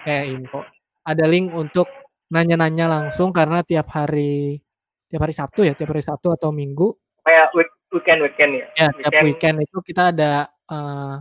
Eh 0.05 0.29
info. 0.29 0.61
Ada 1.05 1.25
link 1.25 1.53
untuk 1.57 1.89
nanya-nanya 2.29 2.89
langsung 2.89 3.33
karena 3.33 3.65
tiap 3.65 3.89
hari 3.93 4.61
tiap 5.09 5.25
hari 5.25 5.35
Sabtu 5.37 5.65
ya 5.65 5.73
tiap 5.73 5.97
hari 5.97 6.05
Sabtu 6.05 6.29
atau 6.33 6.53
Minggu. 6.53 6.93
Kayak 7.25 7.53
week- 7.57 7.77
weekend 7.93 8.21
weekend 8.21 8.53
ya? 8.61 8.67
Ya 8.77 8.89
tiap 9.01 9.13
weekend 9.25 9.57
itu 9.65 9.79
kita 9.81 10.13
ada 10.13 10.49
eh, 10.69 11.15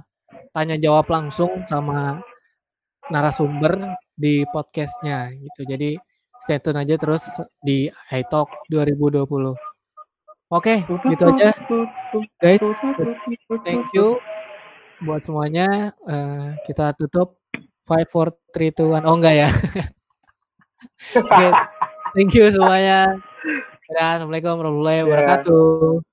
tanya 0.51 0.75
jawab 0.79 1.07
langsung 1.11 1.63
sama 1.67 2.19
narasumber 3.11 3.97
di 4.15 4.45
podcastnya 4.51 5.33
gitu. 5.33 5.65
Jadi 5.67 5.97
stay 6.43 6.59
tune 6.59 6.79
aja 6.79 6.95
terus 6.99 7.23
di 7.63 7.87
iTalk 8.11 8.51
2020 8.67 9.55
oke 10.51 10.75
gitu 10.83 11.23
aja. 11.31 11.55
guys 12.35 12.59
thank 13.63 13.87
you 13.95 14.19
buat 15.03 15.23
semuanya. 15.23 15.91
Eh, 16.07 16.47
kita 16.67 16.95
tutup. 16.95 17.39
5 17.83 18.07
4 18.07 18.31
3 18.55 18.71
2 18.79 19.03
1 19.03 19.11
oh 19.11 19.15
enggak 19.19 19.35
ya. 19.43 19.49
Oke, 21.19 21.47
thank 22.15 22.31
you 22.31 22.47
semuanya. 22.47 23.19
Ya, 23.91 24.15
Assalamualaikum 24.15 24.55
warahmatullahi 24.55 25.03
wabarakatuh. 25.03 26.12